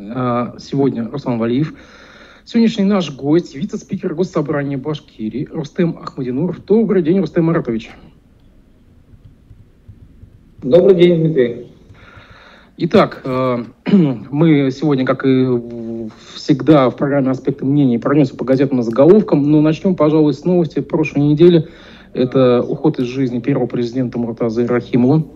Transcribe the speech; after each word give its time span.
а, 0.00 0.54
сегодня 0.58 1.08
Руслан 1.10 1.38
Валиев. 1.38 1.74
Сегодняшний 2.44 2.84
наш 2.84 3.14
гость, 3.14 3.54
вице-спикер 3.54 4.14
Госсобрания 4.14 4.78
Башкирии 4.78 5.46
Рустем 5.52 5.98
Ахмадинуров. 6.02 6.64
Добрый 6.64 7.02
день, 7.02 7.20
Рустем 7.20 7.44
Маратович. 7.44 7.90
Добрый 10.62 10.96
день, 10.96 11.20
Дмитрий. 11.20 11.66
Итак, 12.78 13.20
э, 13.24 13.64
мы 14.30 14.70
сегодня, 14.70 15.04
как 15.04 15.26
и 15.26 16.08
всегда 16.34 16.88
в 16.88 16.96
программе 16.96 17.30
«Аспекты 17.30 17.66
мнений», 17.66 17.98
пройдемся 17.98 18.34
по 18.34 18.44
газетам 18.44 18.80
и 18.80 18.82
заголовкам, 18.82 19.42
но 19.50 19.60
начнем, 19.60 19.94
пожалуй, 19.94 20.32
с 20.32 20.44
новости 20.44 20.80
прошлой 20.80 21.24
недели. 21.24 21.68
Это 22.14 22.62
уход 22.62 22.98
из 22.98 23.06
жизни 23.06 23.38
первого 23.38 23.66
президента 23.66 24.18
Муртаза 24.18 24.64
Ирахимова. 24.64 25.26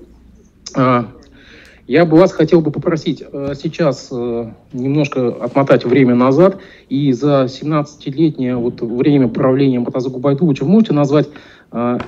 Я 1.86 2.06
бы 2.06 2.16
вас 2.16 2.32
хотел 2.32 2.60
бы 2.60 2.70
попросить 2.70 3.22
э, 3.22 3.52
сейчас 3.60 4.08
э, 4.10 4.46
немножко 4.72 5.28
отмотать 5.28 5.84
время 5.84 6.14
назад 6.14 6.58
и 6.88 7.12
за 7.12 7.44
17-летнее 7.44 8.56
вот 8.56 8.80
время 8.80 9.28
правления 9.28 9.80
Муртаза 9.80 10.08
Губайдуловича 10.10 10.64
вы 10.64 10.70
можете 10.70 10.94
назвать 10.94 11.28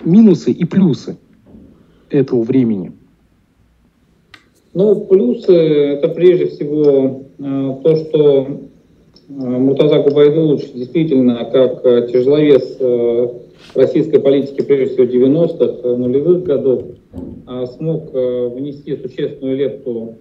минусы 0.04 0.52
и 0.52 0.64
плюсы 0.64 1.16
этого 2.10 2.42
времени? 2.42 2.92
Ну, 4.74 4.94
плюсы 5.06 5.54
это 5.54 6.08
прежде 6.08 6.48
всего 6.48 7.22
э, 7.38 7.76
то, 7.82 7.96
что 7.96 8.46
э, 8.46 9.32
Муртаза 9.32 10.02
Губайдулович 10.02 10.72
действительно 10.74 11.46
как 11.46 11.82
э, 11.86 12.08
тяжеловес 12.12 12.76
э, 12.78 13.28
российской 13.74 14.18
политики, 14.18 14.62
прежде 14.62 14.94
всего 14.94 15.04
90-х, 15.04 15.88
э, 15.88 15.96
нулевых 15.96 16.42
годов, 16.44 16.82
э, 17.12 17.66
смог 17.76 18.10
э, 18.12 18.48
внести 18.48 18.96
существенную 18.96 19.56
лепту 19.56 20.14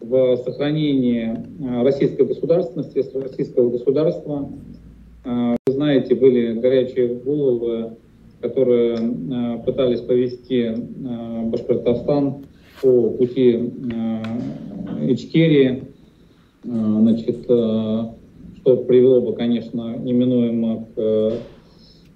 в 0.00 0.36
сохранение 0.44 1.44
российской 1.82 2.24
государственности, 2.24 3.04
российского 3.14 3.68
государства. 3.68 4.48
Вы 5.24 5.72
знаете, 5.72 6.14
были 6.14 6.52
горячие 6.52 7.16
головы, 7.16 7.96
которые 8.40 8.96
пытались 9.66 10.00
повести 10.00 10.72
Башкортостан 11.46 12.44
по 12.80 13.10
пути 13.10 13.72
Ичкерии, 15.08 15.82
значит, 16.62 17.42
что 17.42 18.76
привело 18.86 19.20
бы, 19.20 19.32
конечно, 19.34 19.96
неминуемо 19.96 20.86
к 20.94 21.32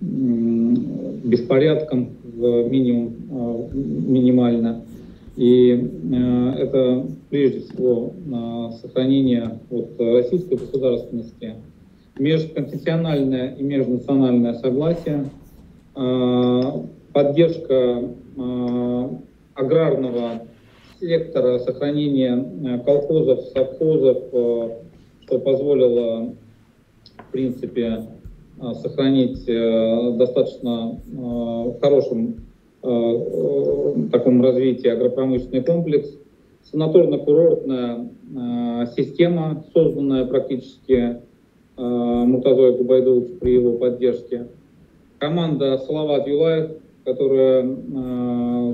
беспорядкам 0.03 2.11
в 2.25 2.69
минимум, 2.69 3.15
минимально. 3.73 4.83
И 5.37 5.91
это 6.59 7.07
прежде 7.31 7.61
всего 7.61 8.13
сохранение 8.83 9.61
вот, 9.71 9.93
российской 9.99 10.57
государственности, 10.57 11.55
межконфессиональное 12.19 13.55
и 13.55 13.63
межнациональное 13.63 14.55
согласие, 14.55 15.27
поддержка 17.13 18.03
аграрного 19.55 20.43
сектора 21.01 21.59
сохранения 21.59 22.37
э, 22.37 22.79
колхозов, 22.85 23.41
совхозов, 23.53 24.19
что 24.29 25.39
позволило, 25.41 26.35
в 27.17 27.33
принципе, 27.33 28.07
сохранить 28.75 29.45
достаточно 30.19 30.99
в 31.07 31.81
хорошем 31.81 32.37
таком 32.81 34.43
развитии 34.43 34.89
агропромышленный 34.89 35.63
комплекс. 35.63 36.17
Санаторно-курортная 36.73 38.09
система, 38.97 39.65
созданная 39.73 40.27
практически 40.27 41.19
Муртазой 41.77 42.77
Губайдуловичем 42.77 43.39
при 43.39 43.55
его 43.55 43.73
поддержке. 43.79 44.47
Команда 45.19 45.79
Салават 45.79 46.27
Юлаев, 46.27 46.71
которая 47.05 47.63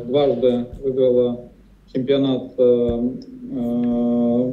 дважды 0.05 0.67
выиграла 0.83 1.49
чемпионат 1.93 2.53
э, 2.59 3.11
э, 3.51 4.53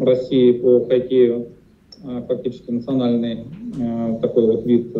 России 0.00 0.52
по 0.52 0.84
хоккею, 0.84 1.46
э, 1.46 1.51
фактически 2.28 2.70
национальный 2.70 3.44
такой 4.20 4.46
вот 4.46 4.66
вид 4.66 4.96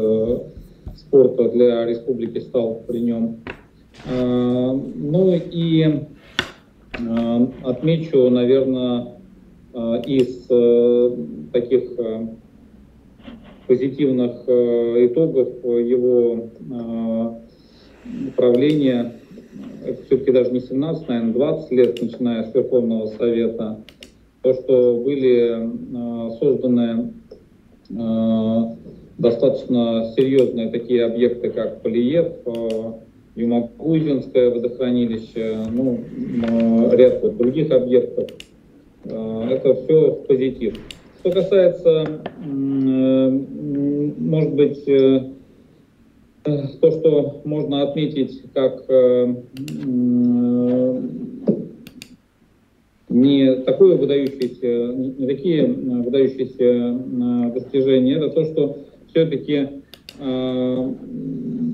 спорта 0.96 1.48
для 1.50 1.86
республики 1.86 2.38
стал 2.38 2.82
при 2.86 3.00
нем. 3.00 3.38
Ну 4.06 5.32
и 5.34 6.06
отмечу, 7.64 8.30
наверное, 8.30 9.16
из 10.06 10.46
таких 11.52 11.82
позитивных 13.66 14.44
итогов 14.46 15.48
его 15.64 16.50
правления 18.36 19.12
все-таки 20.06 20.32
даже 20.32 20.50
не 20.52 20.60
17, 20.60 21.08
наверное, 21.08 21.32
20 21.32 21.70
лет, 21.72 22.02
начиная 22.02 22.44
с 22.44 22.54
Верховного 22.54 23.06
Совета, 23.06 23.78
то, 24.42 24.54
что 24.54 24.96
были 24.96 25.56
э, 25.56 26.30
созданы 26.38 27.12
э, 27.90 28.74
достаточно 29.18 30.12
серьезные 30.16 30.68
такие 30.70 31.04
объекты, 31.04 31.50
как 31.50 31.80
Полиев, 31.82 32.32
э, 32.44 32.92
Юмакузинское 33.36 34.50
водохранилище, 34.50 35.56
ну, 35.70 36.00
ряд 36.92 37.22
вот 37.22 37.38
других 37.38 37.70
объектов. 37.70 38.28
Это 39.04 39.74
все 39.74 40.12
позитив. 40.28 40.78
Что 41.20 41.30
касается, 41.30 42.20
может 44.18 44.52
быть, 44.52 44.84
то, 46.44 46.90
что 46.90 47.40
можно 47.44 47.82
отметить 47.84 48.42
как 48.52 48.84
не 53.12 53.56
такое 53.56 53.96
выдающееся, 53.96 54.94
не 54.94 55.26
такие 55.26 55.66
выдающиеся 55.66 56.56
э, 56.58 57.52
достижения, 57.52 58.14
это 58.16 58.30
то, 58.30 58.44
что 58.44 58.78
все-таки 59.10 59.68
э, 60.18 60.92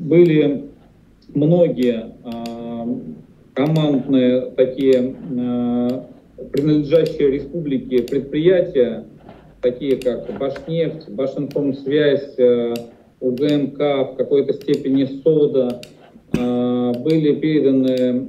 были 0.02 0.64
многие 1.34 2.14
командные 3.52 4.52
такие 4.56 5.14
принадлежащие 6.52 7.30
республике 7.30 8.02
предприятия, 8.02 9.04
такие 9.60 9.96
как 9.96 10.26
Башнефть, 10.38 11.10
Башинформсвязь, 11.10 12.36
УГМК, 13.20 13.78
в 13.78 14.14
какой-то 14.16 14.54
степени 14.54 15.04
СОДА, 15.22 15.80
были 16.32 17.34
переданы 17.34 18.20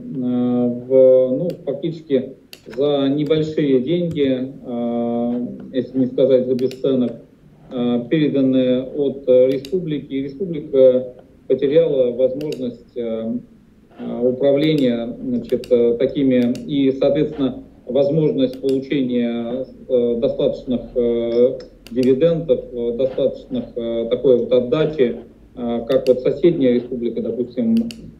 в, 0.87 0.89
ну, 0.89 1.49
фактически 1.63 2.35
за 2.75 3.07
небольшие 3.09 3.79
деньги, 3.79 4.53
а, 4.65 5.47
если 5.73 5.99
не 5.99 6.05
сказать 6.07 6.47
за 6.47 6.55
бесценок, 6.55 7.11
переданы 8.09 8.81
от 8.81 9.27
республики. 9.27 10.11
И 10.11 10.23
республика 10.23 11.13
потеряла 11.47 12.11
возможность 12.13 12.97
управления 14.23 15.15
значит, 15.21 15.69
такими 15.99 16.51
и, 16.65 16.91
соответственно, 16.93 17.63
возможность 17.85 18.59
получения 18.59 19.67
достаточных 19.87 20.81
дивидендов, 21.91 22.65
э, 22.71 22.91
достаточных 22.97 23.65
э, 23.75 24.07
такой 24.09 24.37
вот 24.37 24.51
отдачи, 24.51 25.17
э, 25.55 25.85
как 25.87 26.07
вот 26.07 26.19
соседняя 26.21 26.73
республика, 26.73 27.21
допустим, 27.21 27.75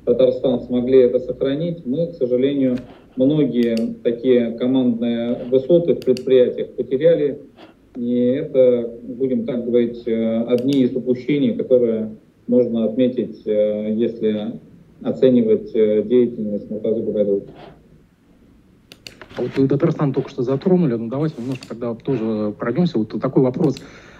Татарстан, 0.05 0.61
смогли 0.61 1.01
это 1.01 1.19
сохранить, 1.19 1.85
мы, 1.85 2.07
к 2.07 2.13
сожалению, 2.15 2.77
многие 3.25 3.95
такие 4.01 4.51
командные 4.51 5.43
высоты 5.49 5.95
в 5.95 5.99
предприятиях 5.99 6.69
потеряли, 6.71 7.41
и 7.95 8.15
это, 8.15 8.97
будем 9.03 9.45
так 9.45 9.65
говорить, 9.65 10.03
одни 10.07 10.83
из 10.83 10.95
упущений, 10.95 11.53
которые 11.53 12.15
можно 12.47 12.85
отметить, 12.85 13.41
если 13.45 14.59
оценивать 15.01 15.71
деятельность 15.73 16.69
Муртаза 16.69 17.01
Губайдова. 17.01 17.41
А 19.37 19.41
вот 19.41 19.57
вы 19.57 19.67
Татарстан 19.67 20.13
только 20.13 20.29
что 20.29 20.43
затронули, 20.43 20.95
ну 20.95 21.09
давайте 21.09 21.35
немножко 21.41 21.67
тогда 21.69 21.93
тоже 21.95 22.53
пройдемся. 22.57 22.97
Вот 22.97 23.09
такой 23.21 23.43
вопрос. 23.43 23.77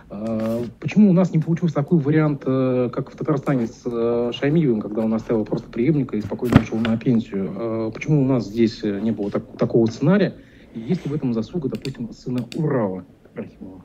А, 0.10 0.62
почему 0.80 1.10
у 1.10 1.14
нас 1.14 1.32
не 1.34 1.40
получился 1.40 1.76
такой 1.76 2.00
вариант, 2.00 2.44
э, 2.46 2.90
как 2.92 3.12
в 3.12 3.16
Татарстане 3.16 3.68
с 3.68 3.84
э, 3.86 4.32
Шаймиевым, 4.34 4.82
когда 4.82 5.02
он 5.02 5.14
оставил 5.14 5.46
просто 5.46 5.70
преемника 5.70 6.18
и 6.18 6.22
спокойно 6.22 6.60
ушел 6.60 6.78
на 6.80 6.98
пенсию? 6.98 7.92
Почему 7.94 8.22
у 8.22 8.26
нас 8.26 8.48
здесь 8.48 8.84
не 8.84 9.12
было 9.12 9.30
так, 9.30 9.44
такого 9.58 9.86
сценария? 9.86 10.36
И 10.74 10.80
есть 10.80 11.06
ли 11.06 11.12
в 11.12 11.16
этом 11.16 11.34
заслуга, 11.34 11.70
допустим, 11.70 12.12
сына 12.12 12.46
Урала 12.56 13.06
Рахимова? 13.34 13.84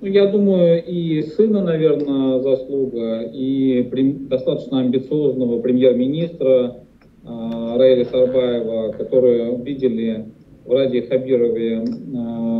Ну, 0.00 0.08
я 0.08 0.26
думаю, 0.26 0.84
и 0.84 1.22
сына, 1.22 1.64
наверное, 1.64 2.40
заслуга, 2.40 3.22
и 3.22 3.82
достаточно 4.28 4.80
амбициозного 4.80 5.60
премьер-министра, 5.62 6.82
а, 7.24 7.78
Раиля 7.78 8.04
Сарбаева, 8.04 8.92
которые 8.92 9.56
видели 9.56 10.26
в 10.66 10.70
Раде 10.70 11.00
Хабирове 11.02 11.84
а, 12.14 12.55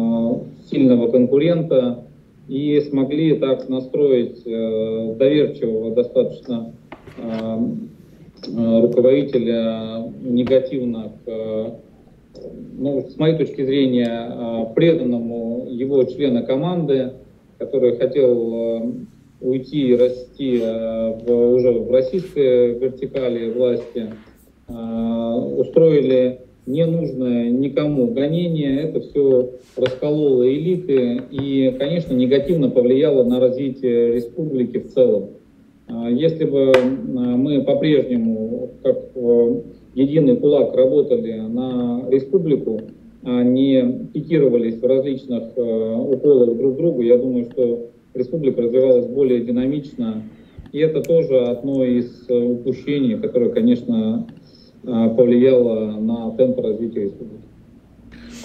сильного 0.70 1.10
конкурента 1.10 2.06
и 2.48 2.80
смогли 2.80 3.36
так 3.38 3.68
настроить 3.68 4.42
э, 4.46 5.14
доверчивого 5.18 5.94
достаточно 5.94 6.72
э, 7.18 7.58
э, 8.46 8.80
руководителя 8.80 10.12
негативно 10.22 11.12
к, 11.24 11.74
ну, 12.78 13.00
с 13.08 13.16
моей 13.16 13.36
точки 13.36 13.64
зрения, 13.64 14.70
преданному 14.74 15.66
его 15.68 16.04
члена 16.04 16.42
команды, 16.42 17.14
который 17.58 17.96
хотел 17.96 18.92
уйти 19.40 19.88
и 19.88 19.96
расти 19.96 20.58
в, 20.58 21.54
уже 21.54 21.72
в 21.72 21.90
российской 21.90 22.74
вертикали 22.74 23.50
власти, 23.50 24.12
устроили 24.68 26.40
ненужное 26.66 27.50
никому 27.50 28.08
гонение, 28.08 28.80
это 28.80 29.00
все 29.00 29.50
раскололо 29.76 30.46
элиты 30.46 31.22
и, 31.30 31.74
конечно, 31.78 32.12
негативно 32.14 32.68
повлияло 32.68 33.24
на 33.24 33.40
развитие 33.40 34.14
республики 34.14 34.78
в 34.78 34.92
целом. 34.92 35.30
А, 35.86 36.10
если 36.10 36.44
бы 36.44 36.72
а, 36.74 36.80
мы 37.36 37.62
по-прежнему, 37.62 38.70
как 38.82 39.10
единый 39.94 40.36
кулак, 40.36 40.74
работали 40.74 41.38
на 41.38 42.04
республику, 42.10 42.80
а 43.22 43.42
не 43.42 44.08
пикировались 44.12 44.80
в 44.80 44.84
различных 44.84 45.52
а, 45.56 45.96
уколах 45.98 46.56
друг 46.56 46.74
к 46.74 46.76
другу, 46.78 47.02
я 47.02 47.16
думаю, 47.16 47.46
что 47.52 47.90
республика 48.14 48.62
развивалась 48.62 49.06
более 49.06 49.40
динамично. 49.40 50.24
И 50.72 50.80
это 50.80 51.00
тоже 51.00 51.38
одно 51.42 51.84
из 51.84 52.26
упущений, 52.28 53.16
которое, 53.16 53.50
конечно, 53.50 54.26
Э, 54.26 54.35
повлияло 54.86 56.00
на 56.00 56.30
темп 56.36 56.58
развития 56.58 57.04
республики. 57.04 57.42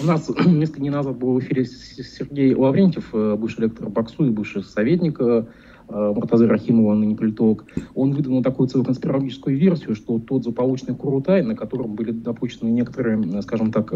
У 0.02 0.06
нас 0.06 0.28
несколько 0.46 0.80
дней 0.80 0.90
назад 0.90 1.16
был 1.16 1.34
в 1.34 1.40
эфире 1.40 1.64
Сергей 1.64 2.54
Лаврентьев, 2.54 3.10
э, 3.14 3.36
бывший 3.36 3.62
лектор 3.62 3.88
БАКСУ 3.88 4.26
и 4.26 4.30
бывший 4.30 4.62
советник 4.62 5.20
э, 5.20 5.44
Муртазы 5.88 6.46
Рахимова, 6.46 6.94
ныне 6.94 7.14
политолог. 7.14 7.66
Он 7.94 8.12
выдвинул 8.12 8.42
такую 8.42 8.68
целую 8.68 8.86
конспирологическую 8.86 9.56
версию, 9.56 9.94
что 9.94 10.18
тот 10.18 10.44
злополучный 10.44 10.94
Курутай, 10.94 11.42
на 11.42 11.54
котором 11.54 11.94
были 11.94 12.12
допущены 12.12 12.68
некоторые, 12.70 13.42
скажем 13.42 13.70
так, 13.70 13.92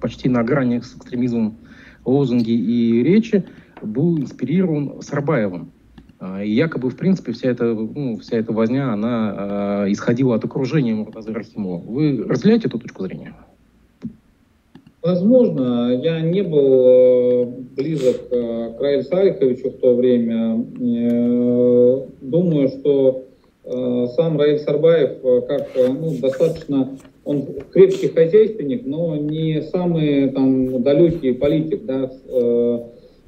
почти 0.00 0.28
на 0.28 0.44
грани 0.44 0.78
с 0.78 0.96
экстремизмом 0.96 1.56
лозунги 2.04 2.52
и 2.52 3.02
речи, 3.02 3.44
был 3.82 4.18
инспирирован 4.18 5.02
Сарбаевым. 5.02 5.72
А, 6.18 6.42
и 6.42 6.50
якобы, 6.50 6.90
в 6.90 6.96
принципе, 6.96 7.32
вся 7.32 7.50
эта, 7.50 7.64
ну, 7.64 8.18
вся 8.18 8.38
эта 8.38 8.52
возня, 8.52 8.92
она 8.92 9.84
э, 9.86 9.92
исходила 9.92 10.36
от 10.36 10.44
окружения 10.44 10.94
Муртаза 10.94 11.32
Рахимова. 11.32 11.78
Вы 11.78 12.24
разделяете 12.26 12.68
эту 12.68 12.78
точку 12.78 13.02
зрения? 13.04 13.34
Возможно. 15.04 16.00
Я 16.02 16.22
не 16.22 16.42
был 16.42 16.86
э, 16.86 17.44
близок 17.76 18.22
э, 18.30 18.72
к 18.78 18.80
Раиль 18.80 19.02
Сариховичу 19.02 19.68
в 19.68 19.74
то 19.74 19.94
время. 19.94 20.64
Э, 20.80 22.06
думаю, 22.22 22.68
что 22.68 23.24
сам 24.16 24.38
Раиль 24.38 24.58
Сарбаев 24.58 25.46
как 25.46 25.68
ну, 25.74 26.14
достаточно 26.20 26.98
он 27.24 27.46
крепкий 27.72 28.08
хозяйственник, 28.08 28.84
но 28.84 29.16
не 29.16 29.62
самый 29.62 30.28
там 30.28 30.82
далекий 30.82 31.32
политик, 31.32 31.86
да, 31.86 32.10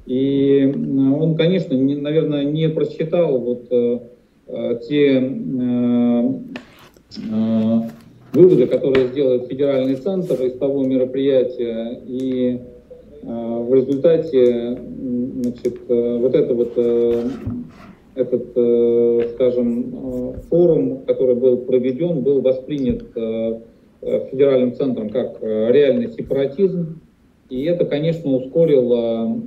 и 0.07 0.73
он, 1.19 1.35
конечно, 1.35 1.73
не, 1.73 1.95
наверное, 1.95 2.45
не 2.45 2.69
просчитал 2.69 3.39
вот 3.39 3.67
э, 3.69 3.99
э 4.47 4.79
те 4.87 5.19
э, 5.19 6.31
э, 7.29 7.79
выводы, 8.31 8.67
которые 8.67 9.07
сделает 9.09 9.47
федеральный 9.47 9.95
центр 9.95 10.41
из 10.45 10.53
того 10.53 10.85
мероприятия. 10.85 11.99
И 12.05 12.57
э, 13.21 13.27
в 13.27 13.73
результате, 13.73 14.79
значит, 15.41 15.77
э, 15.89 16.17
вот 16.19 16.35
это 16.35 16.53
вот 16.53 16.77
этот, 18.15 19.31
скажем, 19.33 20.35
форум, 20.49 21.03
который 21.05 21.35
был 21.35 21.57
проведен, 21.57 22.21
был 22.21 22.41
воспринят 22.41 23.03
федеральным 24.31 24.73
центром 24.73 25.09
как 25.09 25.39
реальный 25.43 26.09
сепаратизм, 26.09 26.99
и 27.49 27.63
это, 27.63 27.85
конечно, 27.85 28.31
ускорило, 28.31 29.39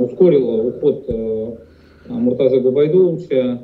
ускорило 0.00 0.62
уход 0.68 1.04
э, 1.08 1.56
Муртаза 2.08 2.60
Губайдуловича 2.60 3.62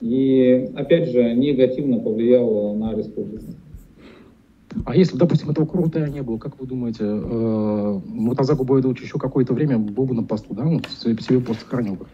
и, 0.00 0.70
опять 0.74 1.10
же, 1.10 1.34
негативно 1.34 2.00
повлияло 2.00 2.74
на 2.74 2.94
республику. 2.94 3.44
А 4.84 4.96
если, 4.96 5.16
допустим, 5.16 5.50
этого 5.50 5.66
Крутая 5.66 6.08
не 6.08 6.22
было, 6.22 6.38
как 6.38 6.58
вы 6.60 6.66
думаете, 6.66 7.04
э, 7.04 8.00
Муртаза 8.06 8.54
Губайдулович 8.54 9.02
еще 9.02 9.18
какое-то 9.18 9.52
время 9.52 9.78
был 9.78 10.06
бы 10.06 10.14
на 10.14 10.24
посту, 10.24 10.54
да? 10.54 10.64
Он 10.64 10.82
себе 10.84 11.40
пост 11.40 11.60
сохранил 11.60 11.94
бы? 11.94 12.06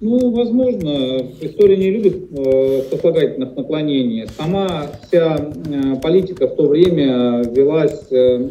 Ну, 0.00 0.30
возможно, 0.32 1.18
история 1.40 1.76
не 1.76 1.90
любит 1.90 2.28
э, 2.30 2.82
сослагательных 2.90 3.56
наклонений. 3.56 4.26
Сама 4.36 4.88
вся 5.02 5.36
э, 5.38 5.96
политика 6.02 6.46
в 6.46 6.56
то 6.56 6.68
время 6.68 7.42
велась 7.50 8.04
Э, 8.10 8.50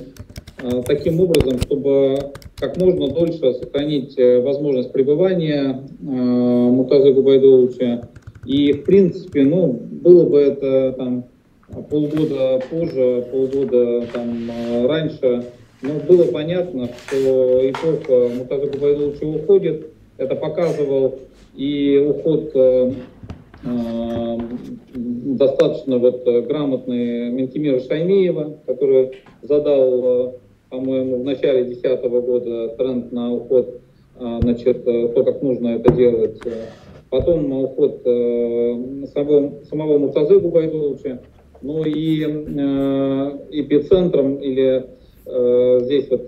таким 0.85 1.19
образом, 1.19 1.59
чтобы 1.59 2.33
как 2.63 2.77
можно 2.77 3.09
дольше 3.09 3.53
сохранить 3.55 4.17
э, 4.17 4.39
возможность 4.41 4.93
пребывания 4.93 5.83
э, 5.83 6.05
Мутаза 6.05 7.11
Губайдовича. 7.11 8.07
И, 8.45 8.71
в 8.73 8.83
принципе, 8.83 9.43
ну, 9.43 9.73
было 9.73 10.25
бы 10.29 10.39
это 10.39 10.93
там 10.97 11.25
полгода 11.89 12.61
позже, 12.69 13.27
полгода 13.31 14.05
там 14.13 14.51
раньше, 14.87 15.45
но 15.81 15.95
было 16.07 16.25
понятно, 16.31 16.89
что 17.07 17.69
эпоха 17.69 18.29
Мутаза 18.37 18.67
Губайдовича 18.67 19.25
уходит. 19.25 19.87
Это 20.17 20.35
показывал 20.35 21.19
и 21.55 21.97
уход 21.97 22.51
э, 22.53 22.91
достаточно 24.93 25.97
вот 25.97 26.23
грамотный 26.25 27.29
Ментимира 27.29 27.79
Шаймеева, 27.79 28.59
который 28.65 29.17
задал 29.41 30.39
по-моему, 30.73 31.21
в 31.21 31.23
начале 31.23 31.65
2010 31.65 32.03
года 32.25 32.69
тренд 32.69 33.11
на 33.11 33.31
уход, 33.31 33.79
а, 34.19 34.39
значит, 34.41 34.87
э, 34.87 35.07
то, 35.09 35.23
как 35.23 35.43
нужно 35.43 35.67
это 35.67 35.93
делать. 35.93 36.39
Потом 37.11 37.47
на 37.47 37.59
уход 37.59 38.01
э, 38.05 39.05
самого, 39.13 39.63
самого 39.69 39.99
Муртазы 39.99 40.39
Губайдуловича. 40.39 41.21
Ну 41.61 41.83
и 41.83 42.23
э, 42.23 43.37
эпицентром 43.51 44.37
или 44.37 44.87
здесь 45.25 46.09
вот 46.09 46.27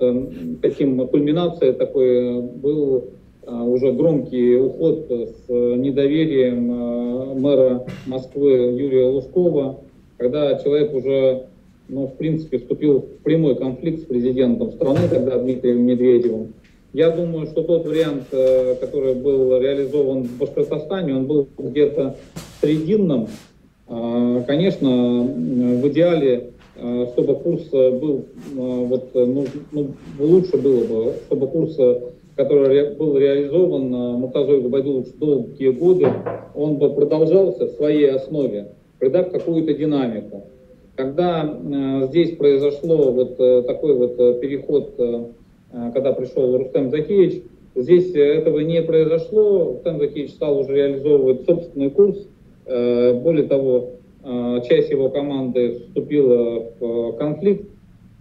таким 0.62 1.06
кульминацией 1.10 1.74
такой 1.74 2.42
был 2.42 3.10
уже 3.46 3.92
громкий 3.92 4.56
уход 4.56 5.08
с 5.10 5.50
недоверием 5.50 7.42
мэра 7.42 7.86
Москвы 8.06 8.52
Юрия 8.52 9.08
Лужкова, 9.08 9.82
когда 10.18 10.58
человек 10.60 10.94
уже 10.94 11.48
ну, 11.88 12.08
в 12.08 12.16
принципе, 12.18 12.60
вступил 12.60 13.00
в 13.00 13.24
прямой 13.24 13.56
конфликт 13.56 14.04
с 14.04 14.06
президентом 14.06 14.72
страны, 14.72 15.02
тогда 15.10 15.38
Дмитрием 15.38 15.86
Медведевым. 15.86 16.54
Я 16.96 17.12
думаю, 17.12 17.46
что 17.48 17.62
тот 17.62 17.86
вариант, 17.86 18.24
э, 18.32 18.76
который 18.76 19.16
был 19.16 19.60
реализован 19.60 20.24
в 20.24 20.38
Башкортостане, 20.38 21.14
он 21.14 21.26
был 21.26 21.48
где-то 21.58 22.16
срединным. 22.62 23.28
А, 23.88 24.42
конечно, 24.44 25.24
в 25.24 25.88
идеале, 25.90 26.52
э, 26.78 27.08
чтобы 27.12 27.36
курс 27.36 27.70
был, 27.70 28.24
э, 28.24 28.56
вот, 28.56 29.10
ну, 29.14 29.46
ну, 29.74 29.88
лучше 30.20 30.56
было 30.56 30.86
бы, 30.86 31.14
чтобы 31.26 31.48
курс, 31.48 31.78
который 32.38 32.96
был 32.96 33.18
реализован 33.18 33.90
Муртазой 33.90 34.62
Губайдулович 34.62 35.16
долгие 35.16 35.72
годы, 35.72 36.08
он 36.56 36.78
бы 36.78 36.94
продолжался 36.94 37.66
в 37.66 37.72
своей 37.72 38.10
основе, 38.10 38.70
придав 39.00 39.32
какую-то 39.32 39.74
динамику. 39.74 40.46
Когда 40.96 41.44
э, 41.44 42.08
здесь 42.08 42.38
произошло 42.38 43.12
вот 43.12 43.40
э, 43.40 43.64
такой 43.64 43.96
вот 43.96 44.16
э, 44.18 44.40
переход, 44.40 44.94
когда 45.94 46.14
пришел 46.14 46.58
Рустем 46.58 46.90
Закиевич, 46.90 47.44
здесь 47.76 48.14
этого 48.16 48.60
не 48.60 48.82
произошло. 48.82 49.74
Рустем 49.74 50.00
Закиевич 50.00 50.32
стал 50.32 50.60
уже 50.60 50.74
реализовывать 50.74 51.46
собственный 51.46 51.90
курс. 51.90 52.26
Более 52.66 53.44
того, 53.44 53.96
часть 54.70 54.90
его 54.90 55.10
команды 55.10 55.74
вступила 55.74 56.72
в 56.80 57.12
конфликт 57.18 57.70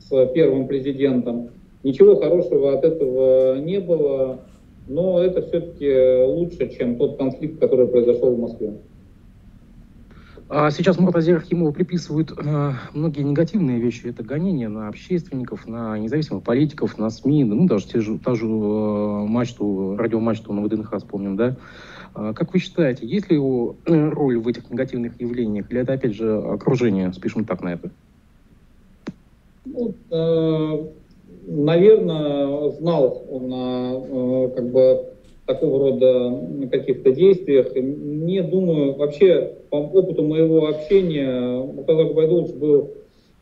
с 0.01 0.27
первым 0.35 0.67
президентом. 0.67 1.51
Ничего 1.85 2.17
хорошего 2.17 2.73
от 2.73 2.85
этого 2.85 3.57
не 3.59 3.79
было, 3.79 4.41
но 4.89 5.23
это 5.23 5.41
все-таки 5.43 6.25
лучше, 6.25 6.71
чем 6.77 6.97
тот 6.97 7.19
конфликт, 7.19 7.61
который 7.61 7.87
произошел 7.87 8.35
в 8.35 8.39
Москве. 8.39 8.73
А 10.49 10.71
сейчас 10.71 10.99
Муртазе 10.99 11.35
Рахимову 11.35 11.73
приписывают 11.73 12.33
э, 12.37 12.73
многие 12.93 13.23
негативные 13.23 13.81
вещи. 13.81 14.07
Это 14.07 14.23
гонения 14.23 14.69
на 14.69 14.89
общественников, 14.89 15.67
на 15.67 15.99
независимых 15.99 16.45
политиков, 16.45 16.99
на 16.99 17.09
СМИ, 17.09 17.45
ну 17.45 17.67
даже 17.67 17.87
те 17.87 18.01
же, 18.01 18.19
та 18.19 18.35
же 18.35 18.45
э, 18.45 18.49
мачту, 19.27 19.97
радиомачту 19.97 20.53
на 20.53 20.63
ВДНХ 20.63 20.99
вспомним, 20.99 21.37
да. 21.37 21.57
А 22.13 22.35
как 22.35 22.53
вы 22.53 22.59
считаете, 22.59 23.07
есть 23.07 23.31
ли 23.31 23.37
его 23.37 23.77
э, 23.87 24.09
роль 24.11 24.39
в 24.39 24.47
этих 24.47 24.71
негативных 24.71 25.19
явлениях, 25.19 25.71
или 25.71 25.81
это 25.81 25.95
опять 25.95 26.15
же 26.15 26.37
окружение, 26.37 27.13
спишем 27.15 27.47
так 27.47 27.63
на 27.63 27.73
это? 27.73 27.91
Ну, 29.65 29.95
наверное, 31.47 32.71
знал 32.73 33.25
он 33.31 34.53
как 34.53 34.71
бы 34.71 35.14
такого 35.47 35.91
рода 35.91 36.41
каких-то 36.71 37.13
действиях. 37.13 37.75
Не 37.77 38.43
думаю, 38.43 38.95
вообще, 38.95 39.53
по 39.71 39.77
опыту 39.77 40.23
моего 40.23 40.69
общения, 40.69 41.63
Муртаза 41.63 42.05
Губайдулович 42.05 42.55
был 42.55 42.91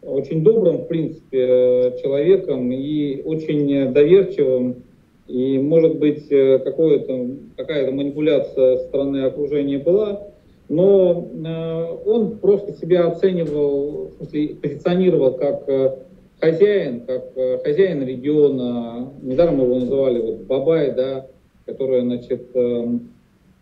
очень 0.02 0.42
добрым, 0.42 0.78
в 0.78 0.86
принципе, 0.88 1.94
человеком 2.02 2.72
и 2.72 3.22
очень 3.22 3.92
доверчивым. 3.92 4.82
И, 5.28 5.58
может 5.58 5.98
быть, 5.98 6.28
какая-то 6.28 7.92
манипуляция 7.92 8.78
со 8.78 8.84
стороны 8.88 9.24
окружения 9.24 9.78
была, 9.78 10.32
но 10.72 11.28
э, 11.44 12.08
он 12.08 12.38
просто 12.38 12.72
себя 12.72 13.06
оценивал, 13.06 14.06
в 14.06 14.12
смысле, 14.16 14.56
позиционировал 14.56 15.34
как 15.34 15.68
э, 15.68 15.98
хозяин, 16.40 17.02
как 17.02 17.32
э, 17.36 17.58
хозяин 17.62 18.06
региона. 18.06 19.12
Недаром 19.20 19.60
его 19.60 19.78
называли 19.78 20.20
вот 20.20 20.36
Бабай, 20.46 20.92
да, 20.94 21.26
который, 21.66 22.02
значит, 22.02 22.46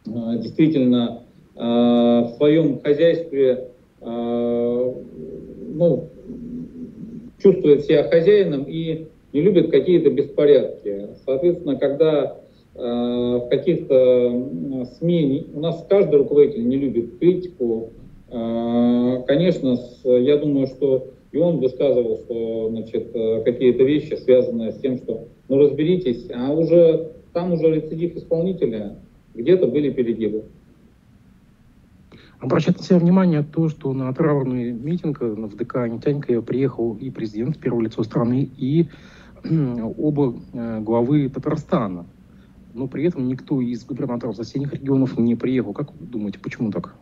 действительно 0.05 1.23
в 1.55 2.33
своем 2.37 2.81
хозяйстве 2.81 3.69
ну, 4.01 6.09
чувствует 7.39 7.85
себя 7.85 8.09
хозяином 8.09 8.65
и 8.67 9.07
не 9.33 9.41
любит 9.41 9.71
какие-то 9.71 10.11
беспорядки. 10.11 11.11
Соответственно, 11.25 11.77
когда 11.77 12.41
Э, 12.75 13.41
в 13.45 13.49
каких-то 13.51 14.87
СМИ, 14.99 15.49
у 15.55 15.61
нас 15.61 15.85
каждый 15.89 16.17
руководитель 16.17 16.69
не 16.69 16.77
любит 16.77 17.19
критику. 17.19 17.91
Э, 18.31 19.23
конечно, 19.27 19.77
я 20.05 20.37
думаю, 20.37 20.69
что 20.69 21.09
и 21.33 21.37
он 21.37 21.59
высказывал, 21.59 22.19
что 22.19 22.69
значит, 22.71 23.11
э, 23.15 23.43
какие-то 23.45 23.83
вещи, 23.83 24.15
связанные 24.15 24.73
с 24.73 24.79
тем, 24.79 24.99
что 24.99 25.27
ну 25.49 25.59
разберитесь, 25.59 26.29
а 26.33 26.53
уже 26.53 27.11
там 27.33 27.53
уже 27.53 27.71
рецидив 27.71 28.17
исполнителя, 28.17 28.97
где-то 29.35 29.67
были 29.67 29.91
перегибы. 29.91 30.45
Обращает 32.39 32.79
на 32.79 32.85
себя 32.85 32.99
внимание 32.99 33.43
то, 33.43 33.69
что 33.69 33.93
на 33.93 34.13
траурный 34.15 34.73
митинг 34.73 35.21
в 35.21 35.57
ДК 35.57 35.87
Нитянька 35.87 36.41
приехал 36.41 36.95
и 36.95 37.11
президент, 37.11 37.59
первое 37.59 37.85
лицо 37.85 38.03
страны, 38.03 38.49
и 38.57 38.87
оба 39.45 40.35
главы 40.81 41.29
Татарстана 41.29 42.07
но 42.75 42.87
при 42.87 43.07
этом 43.07 43.29
никто 43.29 43.61
из 43.61 43.85
губернаторов 43.85 44.37
соседних 44.37 44.73
регионов 44.75 45.19
не 45.19 45.35
приехал. 45.35 45.73
Как 45.73 45.93
вы 45.93 46.07
думаете, 46.07 46.39
почему 46.39 46.71
так? 46.71 46.95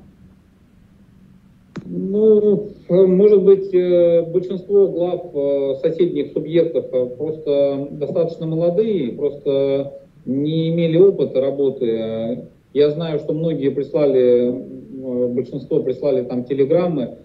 Ну, 1.85 2.70
может 2.88 3.42
быть, 3.42 3.73
э, 3.73 4.23
большинство 4.30 4.88
глав 4.88 5.35
э, 5.35 5.75
соседних 5.80 6.32
субъектов 6.32 6.87
э, 6.92 7.06
просто 7.16 7.88
достаточно 7.92 8.47
молодые, 8.47 9.12
просто 9.12 9.92
не 10.28 10.68
имели 10.68 10.97
опыта 10.97 11.40
работы. 11.40 12.44
Я 12.73 12.90
знаю, 12.90 13.18
что 13.18 13.32
многие 13.32 13.70
прислали, 13.70 14.54
большинство 15.35 15.80
прислали 15.80 16.23
там 16.23 16.44
телеграммы, 16.44 17.16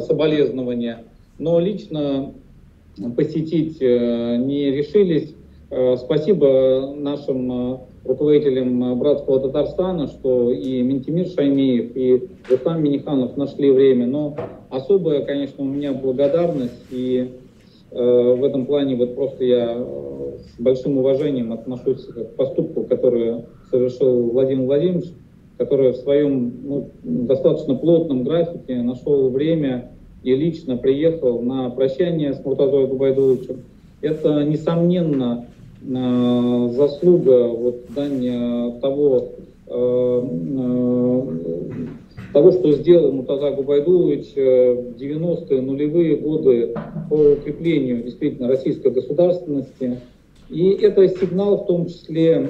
соболезнования, 0.00 1.04
но 1.38 1.60
лично 1.60 2.32
посетить 3.16 3.80
не 3.80 4.70
решились. 4.70 5.34
Э, 5.76 5.96
спасибо 5.96 6.94
нашим 6.96 7.72
э, 7.74 7.78
руководителям 8.04 8.84
э, 8.84 8.94
братского 8.94 9.40
Татарстана, 9.40 10.06
что 10.06 10.52
и 10.52 10.82
Ментимир 10.82 11.26
Шаймиев, 11.26 11.96
и 11.96 12.28
Рустам 12.48 12.80
Миниханов 12.80 13.36
нашли 13.36 13.72
время. 13.72 14.06
Но 14.06 14.36
особая, 14.70 15.24
конечно, 15.24 15.64
у 15.64 15.66
меня 15.66 15.92
благодарность. 15.92 16.80
И 16.92 17.28
э, 17.28 17.43
в 17.94 18.44
этом 18.44 18.66
плане 18.66 18.96
вот 18.96 19.14
просто 19.14 19.44
я 19.44 19.78
с 19.78 20.60
большим 20.60 20.98
уважением 20.98 21.52
отношусь 21.52 22.04
к 22.06 22.36
поступку, 22.36 22.84
который 22.84 23.44
совершил 23.70 24.30
Владимир 24.30 24.66
Владимирович, 24.66 25.10
который 25.58 25.92
в 25.92 25.96
своем 25.96 26.52
ну, 26.64 26.90
достаточно 27.02 27.76
плотном 27.76 28.24
графике 28.24 28.82
нашел 28.82 29.30
время 29.30 29.92
и 30.24 30.34
лично 30.34 30.76
приехал 30.76 31.40
на 31.40 31.70
прощание 31.70 32.34
с 32.34 32.44
Муртазой 32.44 32.88
Губайдуловичем. 32.88 33.62
Это, 34.00 34.42
несомненно, 34.44 35.46
Э, 35.86 36.68
заслуга 36.72 37.48
вот, 37.48 37.84
дань 37.94 38.80
того, 38.80 39.28
э, 39.66 39.72
э, 39.76 41.22
того, 42.34 42.52
что 42.52 42.72
сделал 42.72 43.12
Мутаза 43.12 43.52
Губайдулович 43.52 44.34
в 44.34 45.00
90-е, 45.00 45.62
нулевые 45.62 46.16
годы 46.16 46.74
по 47.08 47.14
укреплению 47.14 48.02
действительно 48.02 48.48
российской 48.48 48.90
государственности. 48.90 50.00
И 50.50 50.70
это 50.72 51.08
сигнал 51.08 51.64
в 51.64 51.66
том 51.66 51.86
числе 51.86 52.46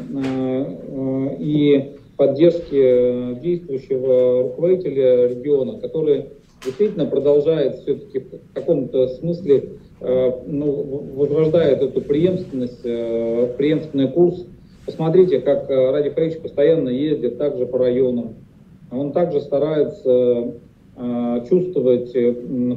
и 1.38 1.92
поддержки 2.16 3.40
действующего 3.40 4.42
руководителя 4.42 5.28
региона, 5.28 5.78
который 5.78 6.26
действительно 6.64 7.06
продолжает 7.06 7.76
все-таки 7.76 8.18
в 8.18 8.54
каком-то 8.54 9.08
смысле 9.08 9.78
Э, 10.06 10.32
ну, 10.46 10.72
возрождает 11.14 11.80
эту 11.80 12.02
преемственность, 12.02 12.84
э, 12.84 13.54
преемственный 13.56 14.08
курс. 14.08 14.44
Посмотрите, 14.84 15.40
как 15.40 15.70
э, 15.70 15.90
Ради 15.92 16.10
Фрейч 16.10 16.38
постоянно 16.40 16.90
ездит 16.90 17.38
также 17.38 17.64
по 17.64 17.78
районам. 17.78 18.34
Он 18.96 19.12
также 19.12 19.40
старается 19.40 20.54
чувствовать 21.48 22.12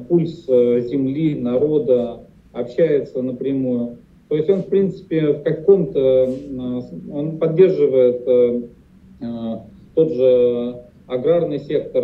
пульс 0.08 0.46
земли, 0.48 1.36
народа, 1.36 2.22
общается 2.52 3.22
напрямую. 3.22 3.98
То 4.28 4.36
есть 4.36 4.50
он, 4.50 4.64
в 4.64 4.68
принципе, 4.68 5.34
в 5.34 5.44
каком-то, 5.44 6.34
он 7.14 7.38
поддерживает 7.38 8.26
тот 9.94 10.12
же 10.14 10.78
аграрный 11.06 11.60
сектор, 11.60 12.04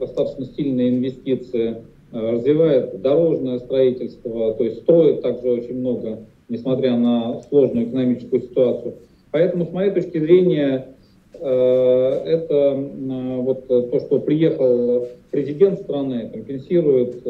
достаточно 0.00 0.46
сильные 0.46 0.88
инвестиции, 0.88 1.76
Э, 2.14 2.30
развивает 2.30 3.02
дорожное 3.02 3.58
строительство, 3.58 4.54
то 4.54 4.62
есть 4.62 4.82
строит 4.82 5.20
также 5.22 5.50
очень 5.50 5.80
много, 5.80 6.20
несмотря 6.48 6.96
на 6.96 7.42
сложную 7.48 7.88
экономическую 7.88 8.40
ситуацию. 8.40 8.94
Поэтому, 9.32 9.66
с 9.66 9.72
моей 9.72 9.90
точки 9.90 10.18
зрения, 10.20 10.86
э, 10.86 11.03
это 11.40 12.54
э, 12.54 13.40
вот 13.40 13.66
то, 13.66 14.00
что 14.00 14.20
приехал 14.20 15.08
президент 15.30 15.80
страны, 15.80 16.30
компенсирует 16.32 17.26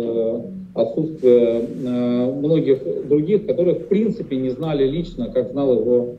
отсутствие 0.74 1.62
многих 2.32 3.06
других, 3.06 3.46
которые 3.46 3.76
в 3.76 3.86
принципе 3.86 4.36
не 4.36 4.50
знали 4.50 4.86
лично, 4.86 5.30
как 5.30 5.52
знал 5.52 5.78
его 5.78 6.16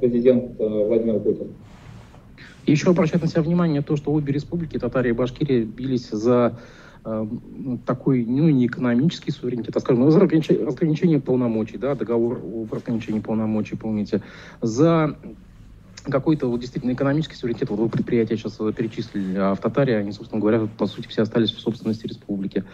президент 0.00 0.58
Владимир 0.58 1.18
Путин. 1.18 1.48
Еще 2.66 2.90
обращать 2.90 3.20
на 3.20 3.28
себя 3.28 3.42
внимание 3.42 3.82
то, 3.82 3.96
что 3.96 4.12
обе 4.12 4.32
республики, 4.32 4.78
Татария 4.78 5.12
и 5.12 5.14
Башкирия, 5.14 5.64
бились 5.64 6.08
за 6.10 6.56
Э, 7.04 7.26
такой, 7.86 8.24
ну, 8.26 8.48
не 8.50 8.66
экономический 8.66 9.30
суверенитет, 9.30 9.76
а, 9.76 9.80
скажем, 9.80 10.10
за 10.10 10.20
разграничение 10.20 11.18
полномочий, 11.18 11.78
да, 11.78 11.94
договор 11.94 12.40
о 12.44 12.66
разграничении 12.70 13.20
полномочий, 13.20 13.76
помните, 13.76 14.22
за 14.60 15.16
какой-то 16.04 16.48
вот 16.48 16.60
действительно 16.60 16.92
экономический 16.92 17.34
суверенитет, 17.34 17.70
вот 17.70 17.78
вы 17.78 17.88
предприятия 17.88 18.36
сейчас 18.36 18.56
перечислили, 18.76 19.36
а 19.36 19.54
в 19.54 19.60
Татаре 19.60 19.96
они, 19.96 20.12
собственно 20.12 20.40
говоря, 20.40 20.68
по 20.78 20.86
сути, 20.86 21.08
все 21.08 21.22
остались 21.22 21.52
в 21.52 21.60
собственности 21.60 22.06
республики. 22.06 22.64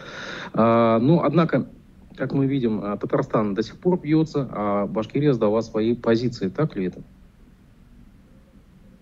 А, 0.53 0.99
ну, 0.99 1.21
однако, 1.23 1.67
как 2.15 2.33
мы 2.33 2.45
видим, 2.45 2.81
а, 2.83 2.97
Татарстан 2.97 3.53
до 3.53 3.63
сих 3.63 3.77
пор 3.77 3.99
бьется, 3.99 4.47
а 4.51 4.87
Башкирия 4.87 5.33
сдала 5.33 5.61
свои 5.61 5.95
позиции. 5.95 6.49
Так 6.49 6.75
ли 6.75 6.87
это? 6.87 7.01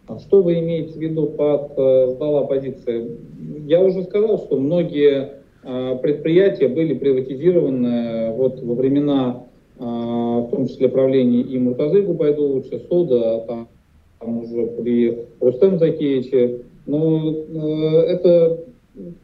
А 0.07 0.19
что 0.19 0.43
вы 0.43 0.59
имеете 0.59 0.93
в 0.93 1.01
виду 1.01 1.27
под 1.27 1.71
э, 1.77 2.11
сдала 2.15 2.45
позиция? 2.45 3.07
Я 3.65 3.81
уже 3.81 4.03
сказал, 4.03 4.37
что 4.37 4.59
многие 4.59 5.41
э, 5.63 5.97
предприятия 6.01 6.67
были 6.67 6.93
приватизированы 6.93 8.31
вот 8.33 8.61
во 8.61 8.75
времена, 8.75 9.45
э, 9.79 9.83
в 9.83 10.49
том 10.51 10.67
числе 10.67 10.89
правления 10.89 11.41
и 11.41 11.57
Муртазы 11.57 12.03
Губайдуловича, 12.03 12.81
Сода, 12.87 13.45
там, 13.47 13.67
там 14.25 14.39
уже 14.39 14.67
при 14.67 15.25
Рустем 15.39 15.77
Закеевиче. 15.77 16.61
Но 16.85 17.45
это 18.07 18.59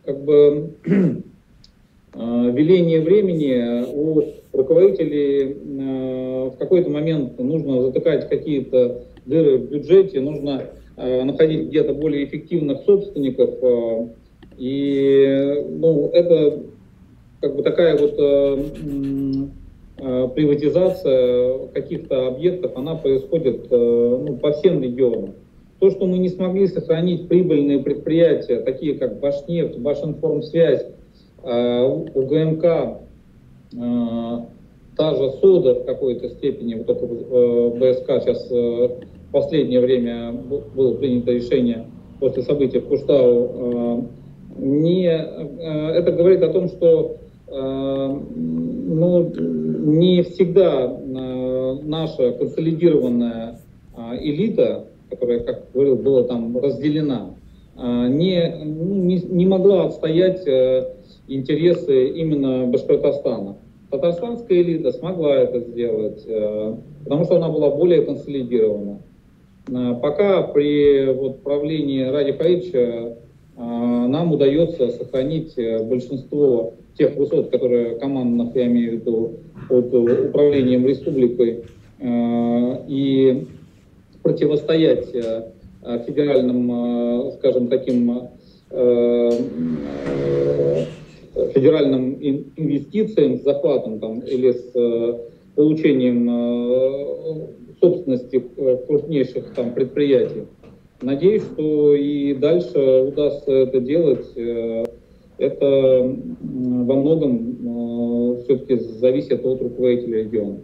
как 0.05 0.24
бы 0.24 0.74
веление 2.15 3.01
времени 3.01 3.86
у 3.93 4.24
руководителей 4.53 5.58
в 6.50 6.58
какой-то 6.58 6.89
момент 6.89 7.39
нужно 7.39 7.81
затыкать 7.84 8.27
какие-то 8.27 9.03
дыры 9.25 9.60
в 9.60 9.70
бюджете, 9.70 10.20
нужно 10.20 10.63
э, 10.98 11.24
находить 11.24 11.67
где-то 11.67 11.93
более 11.93 12.25
эффективных 12.25 12.81
собственников. 12.86 13.51
Э, 13.62 14.08
и 14.58 15.63
ну, 15.70 16.10
это 16.12 16.63
как 17.39 17.55
бы 17.55 17.63
такая 17.63 17.98
вот 17.98 18.15
э, 18.17 18.65
э, 18.84 19.46
приватизация 20.01 21.67
каких-то 21.67 22.27
объектов, 22.27 22.72
она 22.75 22.96
происходит 22.96 23.67
э, 23.70 24.24
ну, 24.27 24.36
по 24.38 24.51
всем 24.51 24.81
регионам. 24.81 25.36
То, 25.79 25.91
что 25.91 26.08
мы 26.08 26.17
не 26.17 26.29
смогли 26.29 26.65
сохранить 26.67 27.27
прибыльные 27.27 27.79
предприятия, 27.79 28.62
такие 28.62 28.96
как 28.96 29.20
Башнефть, 29.20 29.77
Башинформсвязь, 29.77 30.88
э, 31.43 31.84
УГМК, 32.15 32.63
э, 32.63 32.98
та 34.98 35.15
же 35.15 35.31
СОДА 35.39 35.75
в 35.75 35.86
какой-то 35.86 36.29
степени, 36.29 36.74
вот 36.74 36.89
это 36.89 37.05
БСК 37.05 38.24
сейчас 38.24 38.50
в 38.50 39.31
последнее 39.31 39.81
время 39.81 40.34
было 40.75 40.96
принято 40.96 41.31
решение 41.31 41.86
после 42.20 42.41
событий 42.41 42.79
в 42.79 42.88
Куштау, 42.88 44.08
не, 44.58 45.05
это 45.05 46.12
говорит 46.12 46.43
о 46.43 46.50
том, 46.50 46.67
что 46.67 47.20
ну, 47.51 49.34
не 49.36 50.24
всегда 50.24 50.98
наша 51.84 52.31
консолидированная 52.31 53.60
элита, 54.22 54.86
которая, 55.10 55.41
как 55.41 55.72
говорил, 55.74 55.98
была 55.98 56.24
там 56.24 56.58
разделена, 56.58 57.36
не, 57.75 58.63
ну, 58.63 58.96
не, 58.96 59.20
не 59.20 59.46
могла 59.46 59.86
отстоять 59.86 60.46
э, 60.46 60.93
интересы 61.27 62.10
именно 62.10 62.67
Башкортостана. 62.67 63.58
Татарстанская 63.89 64.62
элита 64.62 64.91
смогла 64.91 65.36
это 65.36 65.62
сделать, 65.62 66.24
э, 66.27 66.75
потому 67.03 67.25
что 67.25 67.38
она 67.38 67.50
была 67.50 67.70
более 67.72 68.01
консолидирована. 68.03 69.00
Э, 69.70 69.96
пока 70.01 70.43
при 70.43 71.12
вот, 71.13 71.43
правлении 71.43 72.03
Ради 72.03 72.34
Хаича 72.34 73.17
нам 73.58 74.31
удается 74.31 74.89
сохранить 74.89 75.55
большинство 75.84 76.74
тех 76.98 77.15
высот, 77.15 77.50
которые 77.50 77.98
командных, 77.98 78.55
я 78.55 78.67
имею 78.67 78.91
в 78.91 78.93
виду, 78.95 79.39
под 79.69 79.93
управлением 79.93 80.86
республикой, 80.86 81.63
и 82.03 83.45
противостоять 84.24 85.07
федеральным, 86.05 87.31
скажем 87.33 87.67
таким, 87.67 88.29
федеральным 91.53 92.17
инвестициям, 92.21 93.38
с 93.38 93.43
захватом 93.43 94.00
там, 94.00 94.19
или 94.19 94.51
с 94.51 94.71
э, 94.75 95.19
получением 95.55 96.29
э, 96.29 97.48
собственности 97.79 98.43
э, 98.57 98.77
крупнейших 98.88 99.53
там, 99.53 99.74
предприятий. 99.74 100.43
Надеюсь, 101.01 101.43
что 101.43 101.95
и 101.95 102.33
дальше 102.36 103.07
удастся 103.07 103.51
это 103.51 103.79
делать. 103.79 104.27
Это 105.41 106.15
во 106.39 106.95
многом 106.95 108.38
все-таки 108.43 108.77
зависит 108.77 109.43
от 109.43 109.62
руководителя 109.62 110.24
региона. 110.24 110.60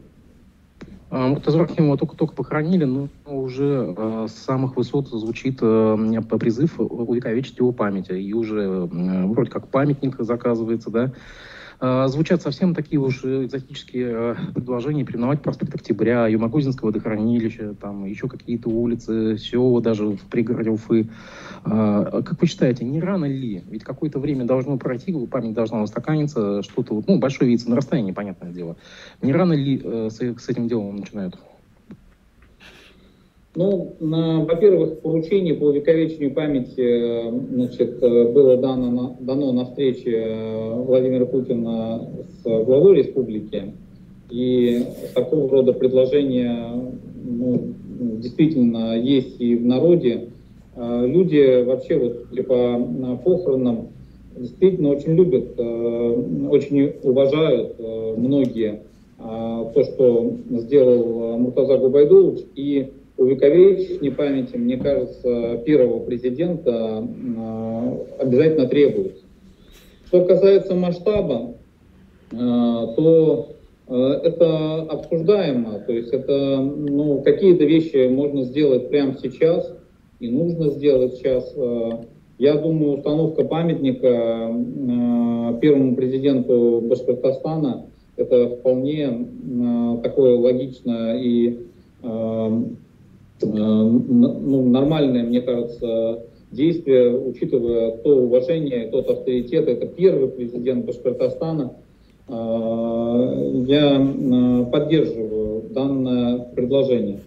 Муртаза 1.10 1.60
Рахимова 1.60 1.98
только-только 1.98 2.36
похоронили, 2.36 2.84
но 2.84 3.08
уже 3.26 3.96
э, 3.98 4.28
с 4.28 4.34
самых 4.34 4.76
высот 4.76 5.08
звучит 5.08 5.60
э, 5.62 6.22
призыв 6.38 6.80
увековечить 6.80 7.58
его 7.60 7.72
память. 7.72 8.10
И 8.10 8.34
уже 8.34 8.62
э, 8.62 9.26
вроде 9.26 9.50
как 9.50 9.70
памятник 9.70 10.18
заказывается, 10.20 10.90
да, 10.92 11.04
а, 11.06 11.12
звучат 11.80 12.42
совсем 12.42 12.74
такие 12.74 13.00
уж 13.00 13.24
экзотические 13.24 14.08
а, 14.16 14.36
предложения 14.54 15.04
переименовать 15.04 15.42
проспект 15.42 15.76
Октября, 15.76 16.28
Юмагузинского 16.28 16.88
водохранилища, 16.88 17.76
там 17.76 18.06
еще 18.06 18.28
какие-то 18.28 18.70
улицы, 18.70 19.38
села 19.38 19.82
даже 19.82 20.08
в 20.08 20.22
пригороде 20.22 20.72
Уфы. 20.72 21.10
А, 21.64 22.24
как 22.24 22.42
вы 22.42 22.48
считаете, 22.48 22.84
не 22.84 23.00
рано 23.00 23.26
ли? 23.26 23.64
Ведь 23.70 23.84
какое-то 23.84 24.20
время 24.20 24.46
должно 24.46 24.78
пройти, 24.78 25.14
память 25.28 25.54
должна 25.54 25.84
устаканиться, 25.84 26.64
что-то, 26.64 27.04
ну, 27.08 27.20
большое 27.20 27.50
видится 27.50 27.70
на 27.70 27.76
расстоянии, 27.76 28.12
понятное 28.12 28.52
дело. 28.52 28.76
Не 29.22 29.34
рано 29.34 29.54
ли 29.54 29.80
э, 29.84 30.10
с 30.10 30.50
этим 30.50 30.68
делом 30.68 30.98
начинают? 30.98 31.38
Ну, 33.58 33.96
во-первых, 34.00 35.00
поручение 35.00 35.56
по 35.56 35.64
увековечению 35.64 36.32
памяти 36.32 36.80
э, 36.80 37.32
значит, 37.54 38.04
э, 38.04 38.32
было 38.32 38.56
дано 38.56 38.92
на, 38.92 39.18
дано 39.20 39.52
на 39.52 39.66
встрече 39.66 40.12
э, 40.12 40.74
Владимира 40.84 41.26
Путина 41.26 42.08
с 42.30 42.44
главой 42.44 42.98
республики. 42.98 43.74
И 44.30 44.84
такого 45.16 45.50
рода 45.50 45.74
предложения 45.74 46.70
ну, 47.26 47.74
действительно 48.22 48.96
есть 48.96 49.42
и 49.42 49.56
в 49.56 49.66
народе. 49.66 50.30
Люди 50.76 51.64
вообще 51.64 51.98
вот 51.98 52.46
по 52.46 53.18
похоронам 53.26 53.88
действительно 54.36 54.90
очень 54.90 55.16
любят, 55.16 55.60
очень 55.60 56.94
уважают 57.02 57.80
многие 58.18 58.82
то, 59.18 59.84
что 59.84 60.34
сделал 60.52 61.40
Муртаза 61.40 61.78
Губайдулович. 61.78 62.46
И 62.56 62.92
увековечить 63.18 64.16
памяти, 64.16 64.56
мне 64.58 64.78
кажется, 64.78 65.62
первого 65.66 66.00
президента 66.00 67.04
а, 67.38 68.06
обязательно 68.20 68.68
требуется. 68.68 69.24
Что 70.06 70.26
касается 70.26 70.76
масштаба, 70.76 71.56
а, 72.32 72.88
то 72.96 73.50
а, 73.88 74.14
это 74.24 74.82
обсуждаемо, 74.84 75.80
то 75.80 75.94
есть 75.94 76.10
это 76.14 76.58
ну, 76.58 77.22
какие-то 77.22 77.66
вещи 77.66 78.08
можно 78.08 78.44
сделать 78.44 78.90
прямо 78.90 79.16
сейчас 79.22 79.74
и 80.20 80.30
нужно 80.30 80.70
сделать 80.72 81.16
сейчас. 81.16 81.56
Я 82.40 82.56
думаю, 82.56 82.98
установка 82.98 83.44
памятника 83.44 84.54
первому 85.60 85.96
президенту 85.96 86.82
Башкортостана 86.82 87.86
это 88.16 88.50
вполне 88.50 89.28
такое 90.04 90.38
логичное 90.38 91.18
и 91.20 91.68
Э, 92.04 92.64
ну, 93.42 94.70
нормальное, 94.70 95.24
мне 95.24 95.42
кажется, 95.42 96.24
действие, 96.52 97.18
учитывая 97.18 97.92
то 97.98 98.18
уважение, 98.18 98.88
тот 98.88 99.10
авторитет. 99.10 99.68
Это 99.68 99.88
первый 99.88 100.30
президент 100.30 100.86
Башкортостана. 100.86 101.74
Э, 102.28 103.64
я 103.68 104.02
э, 104.02 104.66
поддерживаю 104.72 105.64
данное 105.70 106.40
предложение. 106.56 107.20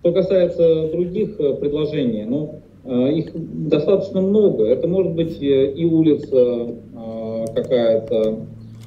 Что 0.00 0.12
касается 0.12 0.88
других 0.92 1.36
предложений, 1.36 2.26
ну, 2.28 2.54
их 2.84 3.30
достаточно 3.70 4.20
много. 4.20 4.66
Это 4.66 4.86
может 4.86 5.14
быть 5.14 5.38
и 5.40 5.88
улица 5.90 6.74
какая-то, 7.54 8.40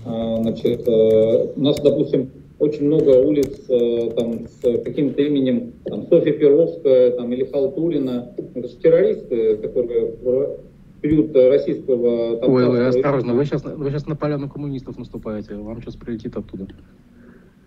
значит, 0.05 0.87
у 0.87 1.59
нас, 1.59 1.79
допустим, 1.81 2.29
очень 2.60 2.88
много 2.88 3.12
улиц 3.22 3.70
э, 3.70 4.12
там, 4.15 4.48
с 4.48 4.62
каким-то 4.84 5.22
именем 5.22 5.74
там, 5.86 6.08
Софья 6.08 6.34
Перовская 6.34 7.12
там, 7.12 7.32
или 7.32 7.46
Халтурина. 7.46 8.34
Это 8.56 8.67
же 8.67 8.76
террористы, 8.78 9.58
которые 9.58 10.08
в 10.08 10.58
период 11.02 11.36
российского... 11.36 12.38
Там, 12.38 12.52
ой, 12.52 12.67
ой, 12.67 12.88
осторожно, 12.88 13.34
вы 13.34 13.46
сейчас, 13.46 13.63
вы 13.63 13.89
сейчас 13.89 14.08
на 14.08 14.15
поляну 14.15 14.50
коммунистов 14.50 14.98
наступаете, 14.98 15.56
вам 15.56 15.82
сейчас 15.82 15.96
прилетит 15.96 16.36
оттуда. 16.36 16.67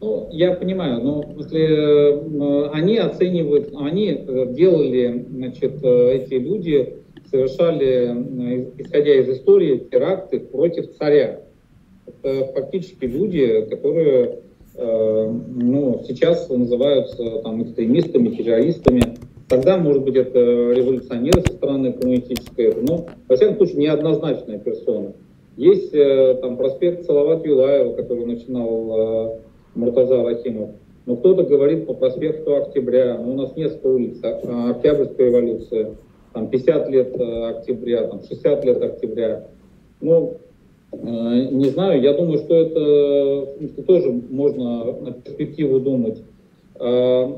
Ну, 0.00 0.28
я 0.32 0.54
понимаю, 0.54 1.02
но 1.02 1.34
если 1.36 2.66
э, 2.66 2.70
они 2.72 2.98
оценивают, 2.98 3.72
они 3.76 4.08
э, 4.10 4.46
делали, 4.54 5.26
значит, 5.30 5.84
эти 5.84 6.34
люди 6.34 6.96
совершали, 7.30 8.66
исходя 8.78 9.14
из 9.14 9.28
истории, 9.28 9.86
теракты 9.88 10.40
против 10.40 10.96
царя. 10.96 11.42
Это 12.06 12.46
фактически 12.54 13.04
люди, 13.04 13.66
которые 13.70 14.40
ну, 14.76 16.02
сейчас 16.06 16.48
называются 16.48 17.40
там 17.42 17.62
экстремистами, 17.62 18.28
террористами. 18.28 19.16
Тогда, 19.48 19.76
может 19.78 20.04
быть, 20.04 20.14
это 20.14 20.38
революционеры 20.38 21.42
со 21.42 21.54
стороны 21.54 21.92
коммунистической, 21.92 22.72
но, 22.80 23.06
во 23.28 23.36
всяком 23.36 23.56
случае, 23.56 23.78
неоднозначная 23.78 24.58
персона. 24.58 25.12
Есть 25.56 25.92
э, 25.92 26.38
там 26.40 26.56
проспект 26.56 27.04
Салават 27.04 27.44
Юлаева, 27.44 27.94
который 27.94 28.26
начинал 28.26 29.28
э, 29.28 29.38
Муртаза 29.74 30.22
Рахимов. 30.22 30.70
Но 31.04 31.16
кто-то 31.16 31.42
говорит 31.42 31.86
по 31.86 31.94
проспекту 31.94 32.54
Октября. 32.54 33.18
Но 33.18 33.24
ну, 33.24 33.32
у 33.32 33.36
нас 33.38 33.56
несколько 33.56 33.88
улиц. 33.88 34.18
А, 34.22 34.70
Октябрьская 34.70 35.26
революция, 35.26 35.94
там 36.32 36.48
50 36.48 36.88
лет 36.88 37.20
октября, 37.20 38.06
там 38.06 38.22
60 38.22 38.64
лет 38.64 38.82
октября. 38.82 39.48
Ну, 40.00 40.38
Э, 40.38 40.49
не 40.92 41.66
знаю, 41.66 42.02
я 42.02 42.14
думаю, 42.14 42.38
что 42.38 42.54
это 42.54 43.68
что 43.72 43.82
тоже 43.82 44.10
можно 44.30 44.84
на 45.00 45.12
перспективу 45.12 45.80
думать. 45.80 46.22
Э, 46.78 47.32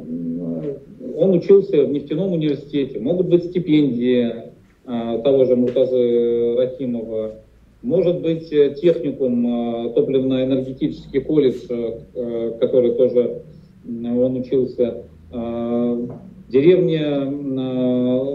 он 1.17 1.31
учился 1.35 1.85
в 1.85 1.93
нефтяном 1.93 2.33
университете, 2.33 2.99
могут 3.01 3.29
быть 3.29 3.45
стипендии 3.45 4.33
э, 4.87 5.21
того 5.23 5.45
же 5.45 5.57
Муртазы 5.57 6.55
Рахимова, 6.57 7.35
может 7.83 8.21
быть 8.21 8.49
техникум, 8.49 9.93
топливно-энергетический 9.95 11.21
колледж, 11.21 11.67
который 12.61 12.93
тоже 12.93 13.43
он 13.85 14.37
учился, 14.37 15.03
деревня 16.49 17.27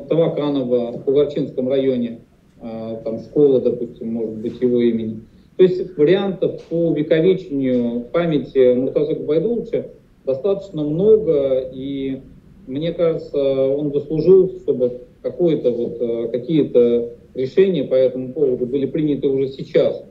Таваканова 0.10 0.98
в 0.98 1.04
Куварчинском 1.06 1.70
районе– 1.70 2.20
там 2.60 3.20
школа, 3.20 3.62
допустим, 3.62 4.14
может 4.14 4.36
быть 4.36 4.60
его 4.62 4.82
имени. 4.82 5.22
То 5.58 5.64
есть 5.64 5.98
вариантов 5.98 6.62
по 6.70 6.90
увековечению 6.90 8.02
памяти 8.12 8.74
Муртаза 8.76 9.16
Губайдуловича 9.16 9.88
достаточно 10.26 10.84
много, 10.84 11.70
и 11.74 12.22
мне 12.68 12.94
кажется, 12.94 13.38
он 13.38 13.92
заслужил, 13.92 14.52
чтобы 14.60 15.02
какое-то 15.22 15.72
вот, 15.72 15.98
э, 16.00 16.28
какие-то 16.32 17.14
решения 17.34 17.84
по 17.84 17.96
этому 17.96 18.34
поводу 18.34 18.66
были 18.66 18.86
приняты 18.86 19.28
уже 19.28 19.48
сейчас. 19.48 20.04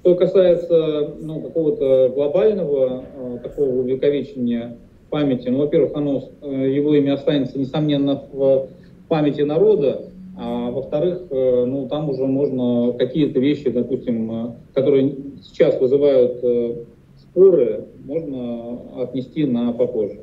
Что 0.00 0.14
касается 0.14 1.14
ну, 1.20 1.40
какого-то 1.40 2.12
глобального 2.14 3.04
э, 3.16 3.38
такого 3.42 3.70
увековечения 3.80 4.76
памяти, 5.10 5.48
ну, 5.48 5.58
во-первых, 5.58 5.92
оно, 5.94 6.28
э, 6.42 6.70
его 6.70 6.94
имя 6.94 7.14
останется, 7.14 7.58
несомненно, 7.58 8.22
в 8.32 8.68
памяти 9.08 9.42
народа, 9.42 10.10
а 10.36 10.70
во-вторых, 10.70 11.22
э, 11.30 11.64
ну, 11.64 11.88
там 11.88 12.10
уже 12.10 12.26
можно 12.26 12.92
какие-то 12.98 13.38
вещи, 13.38 13.70
допустим, 13.70 14.32
э, 14.32 14.52
которые 14.74 15.16
сейчас 15.42 15.80
вызывают 15.80 16.42
э, 16.42 16.84
споры, 17.20 17.84
можно 18.04 19.02
отнести 19.02 19.46
на 19.46 19.72
попозже. 19.72 20.20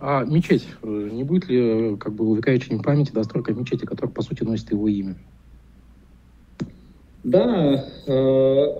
А 0.00 0.24
мечеть, 0.24 0.66
не 0.82 1.24
будет 1.24 1.48
ли 1.48 1.96
как 1.96 2.12
бы 2.12 2.28
увековечением 2.28 2.82
памяти 2.82 3.12
достройка 3.12 3.54
мечети, 3.54 3.86
которая 3.86 4.12
по 4.12 4.22
сути 4.22 4.44
носит 4.44 4.70
его 4.70 4.86
имя? 4.86 5.16
Да, 7.22 7.86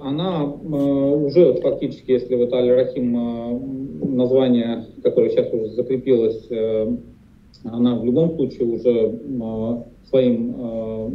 она 0.03 0.45
уже 0.45 1.55
фактически, 1.63 2.11
если 2.11 2.35
вот 2.35 2.53
Аль-Рахим 2.53 4.17
название, 4.17 4.85
которое 5.03 5.31
сейчас 5.31 5.51
уже 5.51 5.69
закрепилось, 5.71 6.47
она 7.63 7.95
в 7.97 8.05
любом 8.05 8.35
случае 8.37 8.69
уже 8.69 9.19
своим 10.09 10.55
э, 10.57 11.11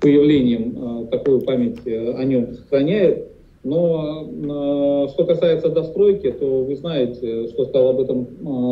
появлением 0.00 1.04
э, 1.04 1.06
такую 1.10 1.40
память 1.42 1.80
э, 1.86 2.14
о 2.14 2.24
нем 2.24 2.54
сохраняет. 2.54 3.28
Но 3.64 5.08
что 5.12 5.24
касается 5.24 5.68
достройки, 5.68 6.32
то 6.32 6.64
вы 6.64 6.74
знаете, 6.74 7.46
что 7.46 7.64
сказал 7.66 7.90
об 7.90 8.00
этом 8.00 8.26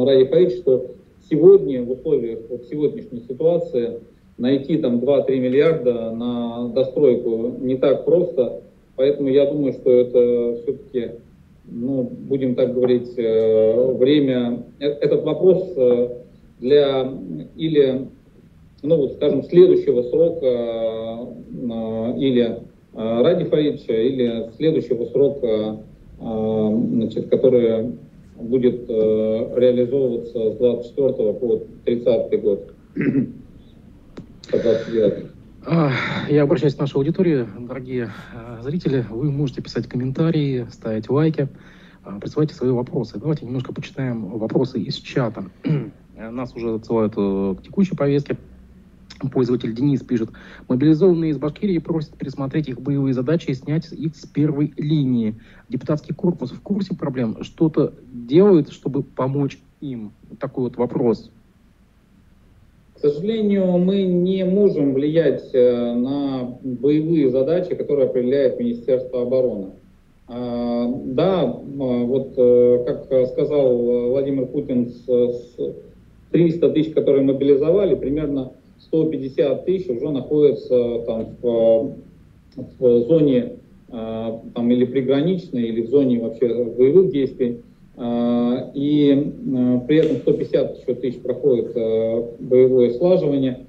Ради 0.05 0.25
Фаид, 0.25 0.53
что 0.55 0.97
сегодня 1.31 1.85
в 1.85 1.93
условиях 1.93 2.41
вот 2.49 2.65
сегодняшней 2.65 3.21
ситуации 3.21 4.01
найти 4.37 4.79
там 4.79 4.99
2-3 4.99 5.39
миллиарда 5.39 6.11
на 6.11 6.69
достройку 6.75 7.55
не 7.61 7.77
так 7.77 8.05
просто. 8.05 8.63
Поэтому 8.97 9.29
я 9.29 9.49
думаю, 9.51 9.75
что 9.75 9.93
это 9.93 10.57
все-таки, 10.63 11.13
ну, 11.71 12.03
будем 12.03 12.55
так 12.55 12.75
говорить, 12.75 13.17
время, 13.17 14.65
этот 14.79 15.25
вопрос 15.25 15.75
для 16.59 17.11
или 17.57 18.09
ну 18.83 18.97
вот, 18.97 19.13
скажем, 19.15 19.45
следующего 19.45 20.03
срока 20.03 20.47
э, 20.47 22.19
или 22.19 22.59
э, 22.95 23.23
Ради 23.23 23.45
Фаридовича, 23.45 23.93
или 23.93 24.51
следующего 24.57 25.05
срока, 25.07 25.81
э, 26.19 26.71
значит, 26.93 27.29
который 27.29 27.93
будет 28.37 28.89
реализовываться 28.89 30.53
с 30.53 30.57
24 30.57 31.33
по 31.35 31.61
30 31.85 32.41
год. 32.41 32.73
Я 35.67 36.43
обращаюсь 36.43 36.75
к 36.75 36.79
нашей 36.79 36.97
аудитории, 36.97 37.47
дорогие 37.59 38.11
зрители. 38.63 39.05
Вы 39.11 39.31
можете 39.31 39.61
писать 39.61 39.87
комментарии, 39.87 40.67
ставить 40.71 41.11
лайки, 41.11 41.49
присылайте 42.21 42.55
свои 42.55 42.71
вопросы. 42.71 43.19
Давайте 43.19 43.45
немножко 43.45 43.75
почитаем 43.75 44.25
вопросы 44.39 44.81
из 44.81 44.97
чата. 44.97 45.45
Нас 46.17 46.57
уже 46.57 46.75
отсылают 46.75 47.15
к 47.15 47.63
текущей 47.63 47.95
повестке. 47.95 48.39
Пользователь 49.33 49.75
Денис 49.75 50.03
пишет, 50.03 50.31
мобилизованные 50.67 51.33
из 51.33 51.37
Башкирии 51.37 51.77
просят 51.77 52.17
пересмотреть 52.17 52.69
их 52.69 52.81
боевые 52.81 53.13
задачи 53.13 53.51
и 53.51 53.55
снять 53.55 53.93
их 53.93 54.17
с 54.17 54.25
первой 54.25 54.73
линии. 54.79 55.39
Депутатский 55.69 56.15
корпус 56.15 56.53
в 56.53 56.61
курсе 56.63 56.95
проблем, 56.95 57.43
что-то 57.43 57.93
делает, 58.11 58.73
чтобы 58.73 59.03
помочь 59.03 59.59
им? 59.83 60.13
Такой 60.39 60.65
вот 60.65 60.79
вопрос. 60.79 61.31
К 63.01 63.09
сожалению, 63.09 63.79
мы 63.79 64.03
не 64.03 64.45
можем 64.45 64.93
влиять 64.93 65.49
э, 65.55 65.95
на 65.95 66.59
боевые 66.63 67.31
задачи, 67.31 67.75
которые 67.75 68.09
определяет 68.09 68.61
Министерство 68.61 69.23
обороны. 69.23 69.69
А, 70.29 70.87
да, 71.07 71.41
а, 71.45 71.57
вот 72.05 72.35
э, 72.37 72.85
как 72.85 73.27
сказал 73.29 74.11
Владимир 74.11 74.45
Путин, 74.49 74.91
с 74.91 75.07
300 76.31 76.69
тысяч, 76.73 76.93
которые 76.93 77.25
мобилизовали, 77.25 77.95
примерно 77.95 78.53
150 78.81 79.65
тысяч 79.65 79.89
уже 79.89 80.11
находятся 80.11 80.99
там 81.07 81.37
в, 81.41 81.97
в 82.79 83.01
зоне 83.09 83.53
а, 83.89 84.43
там 84.55 84.71
или 84.71 84.85
приграничной, 84.85 85.69
или 85.69 85.81
в 85.81 85.89
зоне 85.89 86.21
вообще 86.21 86.49
боевых 86.65 87.11
действий. 87.11 87.63
А, 88.03 88.71
и 88.75 89.13
а, 89.13 89.79
при 89.81 89.99
этом 89.99 90.17
150 90.17 90.79
еще 90.79 90.95
тысяч 90.95 91.21
проходит 91.21 91.75
боевое 92.41 92.93
слаживание. 92.95 93.67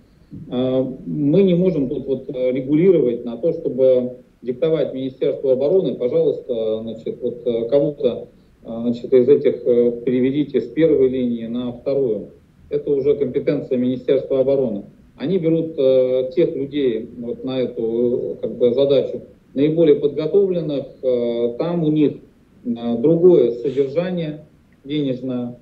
Мы 0.47 1.43
не 1.43 1.55
можем 1.55 1.89
тут 1.89 2.05
вот 2.05 2.29
регулировать 2.29 3.25
на 3.25 3.35
то, 3.35 3.51
чтобы 3.51 4.19
диктовать 4.41 4.93
Министерству 4.93 5.49
обороны, 5.49 5.95
пожалуйста, 5.95 6.79
значит, 6.83 7.21
вот 7.21 7.43
кого-то 7.69 8.29
значит, 8.63 9.11
из 9.11 9.27
этих 9.27 9.67
э, 9.67 10.01
переведите 10.05 10.61
с 10.61 10.67
первой 10.67 11.09
линии 11.09 11.47
на 11.47 11.73
вторую. 11.73 12.29
Это 12.69 12.91
уже 12.91 13.15
компетенция 13.15 13.77
Министерства 13.77 14.39
обороны 14.39 14.83
они 15.21 15.37
берут 15.37 15.75
э, 15.77 16.31
тех 16.35 16.55
людей 16.55 17.07
вот 17.19 17.43
на 17.43 17.59
эту 17.59 18.37
как 18.41 18.57
бы, 18.57 18.73
задачу, 18.73 19.21
наиболее 19.53 19.97
подготовленных, 19.97 20.85
э, 21.03 21.55
там 21.59 21.83
у 21.83 21.91
них 21.91 22.13
э, 22.13 22.17
другое 22.63 23.51
содержание 23.51 24.45
денежное, 24.83 25.57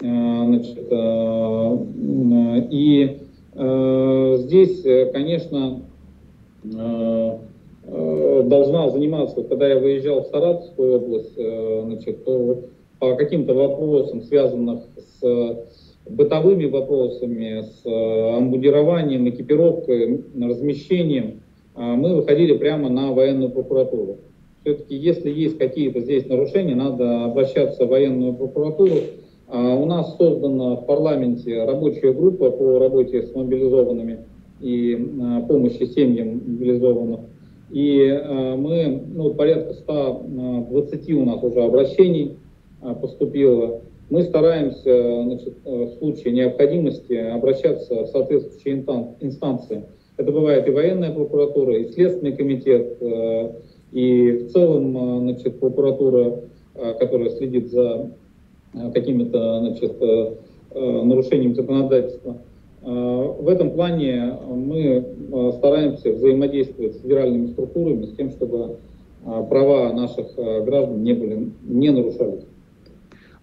э, 0.00 0.06
значит, 0.06 0.78
э, 0.90 1.78
э, 2.00 2.68
и 2.70 3.18
э, 3.54 4.36
здесь, 4.38 4.82
конечно, 5.12 5.82
э, 6.64 7.38
э, 7.86 8.42
должна 8.46 8.90
заниматься, 8.90 9.42
когда 9.42 9.68
я 9.68 9.78
выезжал 9.78 10.22
в 10.22 10.26
Саратовскую 10.26 10.96
область, 10.96 11.34
э, 11.36 11.82
значит, 11.84 12.24
по 12.24 13.16
каким-то 13.16 13.54
вопросам, 13.54 14.22
связанных 14.22 14.84
с 14.96 15.64
бытовыми 16.08 16.66
вопросами, 16.66 17.62
с 17.62 17.82
э, 17.84 18.36
амбудированием, 18.36 19.28
экипировкой, 19.28 20.24
размещением, 20.40 21.42
э, 21.76 21.80
мы 21.80 22.16
выходили 22.16 22.56
прямо 22.56 22.88
на 22.88 23.12
военную 23.12 23.50
прокуратуру. 23.50 24.18
Все-таки, 24.64 24.96
если 24.96 25.30
есть 25.30 25.58
какие-то 25.58 26.00
здесь 26.00 26.26
нарушения, 26.26 26.74
надо 26.74 27.24
обращаться 27.24 27.84
в 27.84 27.90
военную 27.90 28.34
прокуратуру. 28.34 28.96
А 29.46 29.74
у 29.74 29.84
нас 29.84 30.16
создана 30.16 30.76
в 30.76 30.86
парламенте 30.86 31.64
рабочая 31.64 32.12
группа 32.12 32.50
по 32.50 32.78
работе 32.78 33.22
с 33.22 33.34
мобилизованными 33.34 34.20
и 34.60 34.94
э, 34.94 35.46
помощи 35.46 35.84
семьям 35.84 36.40
мобилизованных. 36.46 37.20
И 37.70 38.22
мы, 38.56 39.02
ну, 39.14 39.34
порядка 39.34 39.74
120 39.74 41.10
у 41.12 41.24
нас 41.24 41.42
уже 41.42 41.62
обращений 41.62 42.36
поступило 43.00 43.80
мы 44.10 44.22
стараемся 44.22 45.22
значит, 45.24 45.54
э, 45.64 45.84
в 45.84 45.98
случае 45.98 46.34
необходимости 46.34 47.14
обращаться 47.14 48.04
в 48.04 48.06
соответствующие 48.08 48.84
инстанции. 49.20 49.84
Это 50.16 50.30
бывает 50.30 50.68
и 50.68 50.70
военная 50.70 51.10
прокуратура, 51.10 51.76
и 51.76 51.90
Следственный 51.90 52.36
комитет, 52.36 52.98
э, 53.00 53.52
и 53.94 54.32
в 54.32 54.52
целом 54.52 54.96
э, 54.96 55.20
значит, 55.20 55.58
прокуратура, 55.60 56.40
которая 56.98 57.30
следит 57.30 57.70
за 57.70 58.10
какими-то 58.92 59.60
значит, 59.60 59.94
нарушениями 60.74 61.52
законодательства. 61.52 62.38
В 62.82 63.48
этом 63.48 63.70
плане 63.70 64.36
мы 64.52 65.04
стараемся 65.56 66.10
взаимодействовать 66.10 66.96
с 66.96 67.00
федеральными 67.00 67.46
структурами 67.46 68.06
с 68.06 68.16
тем, 68.16 68.30
чтобы 68.32 68.78
права 69.22 69.92
наших 69.92 70.34
граждан 70.34 71.04
не, 71.04 71.12
были, 71.12 71.50
не 71.62 71.90
нарушались. 71.90 72.42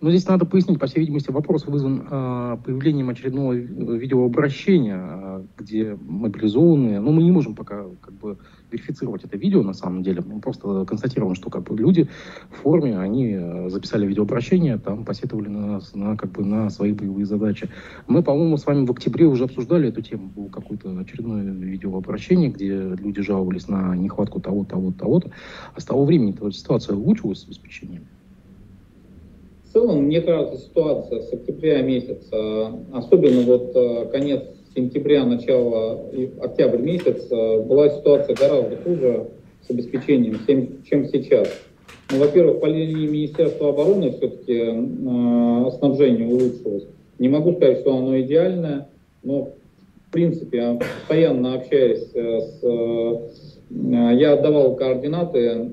Но 0.01 0.09
здесь 0.09 0.27
надо 0.27 0.45
пояснить, 0.45 0.79
по 0.79 0.87
всей 0.87 1.01
видимости, 1.01 1.29
вопрос 1.29 1.67
вызван 1.67 2.07
э, 2.09 2.57
появлением 2.65 3.09
очередного 3.09 3.53
видеообращения, 3.53 4.97
э, 4.99 5.43
где 5.59 5.95
мобилизованные, 6.01 6.99
ну 6.99 7.11
мы 7.11 7.21
не 7.21 7.29
можем 7.29 7.53
пока 7.53 7.85
как 8.01 8.15
бы 8.15 8.39
верифицировать 8.71 9.23
это 9.25 9.37
видео 9.37 9.61
на 9.61 9.73
самом 9.73 10.01
деле, 10.01 10.23
мы 10.25 10.41
просто 10.41 10.85
констатируем, 10.85 11.35
что 11.35 11.51
как 11.51 11.65
бы 11.65 11.77
люди 11.77 12.09
в 12.49 12.55
форме, 12.63 12.97
они 12.97 13.35
э, 13.39 13.69
записали 13.69 14.07
видеообращение, 14.07 14.79
там 14.79 15.05
посетовали 15.05 15.49
на, 15.49 15.79
на, 15.93 16.17
как 16.17 16.31
бы, 16.31 16.43
на 16.43 16.71
свои 16.71 16.93
боевые 16.93 17.27
задачи. 17.27 17.69
Мы, 18.07 18.23
по-моему, 18.23 18.57
с 18.57 18.65
вами 18.65 18.87
в 18.87 18.91
октябре 18.91 19.27
уже 19.27 19.43
обсуждали 19.43 19.89
эту 19.89 20.01
тему, 20.01 20.31
было 20.35 20.47
какое-то 20.47 20.97
очередное 20.99 21.43
видеообращение, 21.43 22.49
где 22.49 22.95
люди 22.95 23.21
жаловались 23.21 23.67
на 23.67 23.95
нехватку 23.95 24.39
того, 24.39 24.65
того, 24.65 24.91
того-то, 24.91 25.29
а 25.75 25.79
с 25.79 25.85
того 25.85 26.05
времени 26.05 26.35
ситуация 26.49 26.95
улучшилась 26.95 27.41
с 27.41 27.45
обеспечением. 27.45 28.07
В 29.71 29.73
целом, 29.73 30.03
мне 30.03 30.19
кажется, 30.19 30.57
ситуация 30.57 31.21
с 31.21 31.31
октября 31.31 31.81
месяца, 31.81 32.73
особенно 32.91 33.43
вот 33.43 33.71
э, 33.73 34.05
конец 34.11 34.43
сентября, 34.75 35.23
начало 35.23 36.09
октябрь 36.41 36.79
месяц, 36.79 37.29
была 37.29 37.87
ситуация 37.89 38.35
гораздо 38.35 38.75
хуже 38.75 39.27
с 39.65 39.69
обеспечением, 39.69 40.39
чем 40.83 41.07
сейчас. 41.07 41.47
Ну, 42.11 42.19
во-первых, 42.19 42.59
по 42.59 42.65
линии 42.65 43.07
Министерства 43.07 43.69
обороны 43.69 44.11
все-таки 44.11 44.59
э, 44.59 45.71
снабжение 45.77 46.27
улучшилось. 46.27 46.87
Не 47.17 47.29
могу 47.29 47.53
сказать, 47.53 47.79
что 47.79 47.95
оно 47.95 48.19
идеальное, 48.19 48.89
но 49.23 49.53
в 50.11 50.11
принципе, 50.11 50.77
постоянно 50.97 51.53
общаюсь 51.53 52.09
э, 52.13 52.41
с 52.41 53.50
я 53.73 54.33
отдавал 54.33 54.75
координаты 54.75 55.69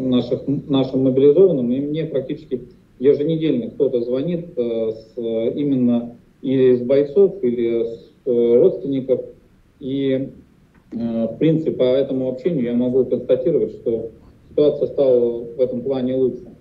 наших, 0.00 0.42
нашим 0.46 1.04
мобилизованным, 1.04 1.70
и 1.70 1.80
мне 1.80 2.04
практически 2.06 2.62
еженедельно 2.98 3.70
кто-то 3.70 4.00
звонит 4.02 4.46
с, 4.56 5.16
именно 5.16 6.16
из 6.42 6.82
бойцов, 6.82 7.42
или 7.42 7.84
с 7.84 8.12
родственников. 8.24 9.20
И, 9.80 10.28
в 10.92 11.36
принципе, 11.38 11.72
по 11.72 11.82
этому 11.82 12.28
общению 12.28 12.64
я 12.64 12.74
могу 12.74 13.04
констатировать, 13.04 13.72
что 13.72 14.10
ситуация 14.50 14.86
стала 14.88 15.44
в 15.44 15.60
этом 15.60 15.82
плане 15.82 16.16
лучше. 16.16 16.52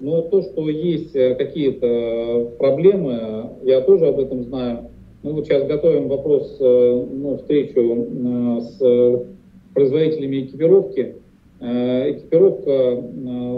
Но 0.00 0.22
то, 0.22 0.42
что 0.42 0.68
есть 0.68 1.14
э, 1.14 1.34
какие-то 1.34 2.52
проблемы, 2.58 3.50
я 3.64 3.82
тоже 3.82 4.06
об 4.06 4.18
этом 4.18 4.44
знаю. 4.44 4.90
Мы 5.22 5.32
вот 5.32 5.44
сейчас 5.44 5.66
готовим 5.66 6.08
вопрос, 6.08 6.56
э, 6.58 7.06
ну, 7.12 7.36
встречу 7.36 7.80
э, 7.80 8.60
с 8.62 9.26
производителями 9.74 10.42
экипировки. 10.42 11.16
Экипировка 11.60 13.02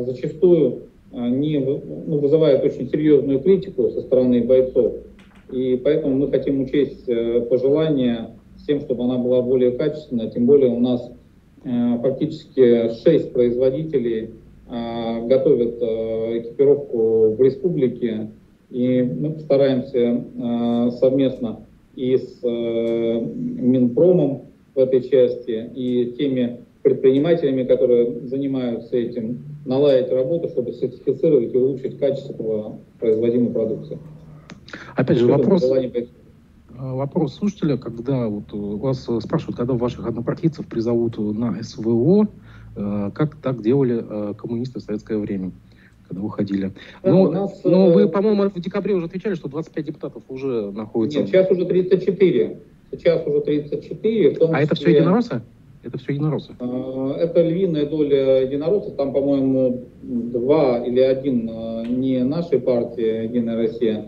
зачастую 0.06 0.84
не, 1.12 1.58
ну, 1.58 2.18
вызывает 2.18 2.64
очень 2.64 2.88
серьезную 2.88 3.40
критику 3.40 3.90
со 3.90 4.00
стороны 4.00 4.42
бойцов. 4.42 4.94
И 5.52 5.80
поэтому 5.82 6.16
мы 6.16 6.30
хотим 6.30 6.62
учесть 6.62 7.06
пожелания 7.48 8.30
с 8.56 8.64
тем, 8.64 8.80
чтобы 8.80 9.04
она 9.04 9.18
была 9.18 9.42
более 9.42 9.72
качественная. 9.72 10.30
Тем 10.30 10.46
более 10.46 10.70
у 10.70 10.80
нас 10.80 11.10
фактически 11.64 12.92
6 13.04 13.32
производителей 13.32 14.30
готовят 14.68 15.76
экипировку 15.76 17.34
в 17.34 17.40
республике, 17.40 18.30
и 18.70 19.02
мы 19.02 19.32
постараемся 19.32 20.24
а, 20.40 20.90
совместно 20.92 21.60
и 21.94 22.16
с 22.16 22.40
Минпромом 22.42 24.42
в 24.74 24.78
этой 24.78 25.02
части, 25.02 25.70
и 25.74 26.14
теми 26.18 26.60
предпринимателями, 26.82 27.64
которые 27.64 28.26
занимаются 28.26 28.96
этим, 28.96 29.44
наладить 29.64 30.10
работу, 30.10 30.48
чтобы 30.48 30.72
сертифицировать 30.72 31.54
и 31.54 31.56
улучшить 31.56 31.98
качество 31.98 32.78
производимой 32.98 33.52
продукции. 33.52 33.98
Опять 34.96 35.18
же, 35.18 35.26
вопрос, 35.26 35.64
вопрос 36.70 37.34
слушателя, 37.34 37.76
когда 37.76 38.26
вот 38.28 38.52
вас 38.52 39.02
спрашивают, 39.20 39.56
когда 39.56 39.74
ваших 39.74 40.06
однопартийцев 40.06 40.66
призовут 40.66 41.18
на 41.18 41.62
СВО, 41.62 42.28
Э, 42.74 43.10
как 43.14 43.36
так 43.36 43.62
делали 43.62 44.02
э, 44.08 44.34
коммунисты 44.34 44.80
в 44.80 44.82
советское 44.82 45.18
время, 45.18 45.52
когда 46.08 46.22
уходили. 46.22 46.72
Но, 47.02 47.30
нас, 47.30 47.62
но 47.64 47.90
вы, 47.90 48.02
э, 48.04 48.08
по-моему, 48.08 48.48
в 48.48 48.60
декабре 48.60 48.94
уже 48.94 49.06
отвечали, 49.06 49.34
что 49.34 49.48
25 49.48 49.84
депутатов 49.84 50.22
уже 50.28 50.70
находятся... 50.70 51.18
Нет, 51.18 51.28
сейчас 51.28 51.50
уже 51.50 51.66
34. 51.66 52.60
Сейчас 52.92 53.26
уже 53.26 53.40
34. 53.40 54.36
а 54.52 54.62
это 54.62 54.74
все 54.74 54.90
единороссы? 54.90 55.40
Это 55.82 55.98
все 55.98 56.12
единороссы? 56.12 56.52
Это 56.52 57.42
львиная 57.42 57.86
доля 57.86 58.42
единороссов. 58.42 58.94
Там, 58.94 59.12
по-моему, 59.12 59.84
два 60.02 60.78
или 60.78 61.00
один 61.00 61.50
не 62.00 62.22
нашей 62.22 62.60
партии 62.60 63.24
«Единая 63.24 63.56
Россия». 63.56 64.04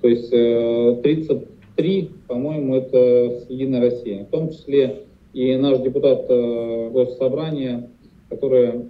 То 0.00 0.08
есть 0.08 0.30
33, 0.30 2.10
по-моему, 2.28 2.76
это 2.76 3.40
с 3.40 3.50
«Единой 3.50 3.80
России». 3.80 4.22
В 4.22 4.30
том 4.30 4.50
числе 4.50 5.02
и 5.34 5.54
наш 5.56 5.80
депутат 5.80 6.26
Госсобрания 6.28 7.88
которые 8.28 8.86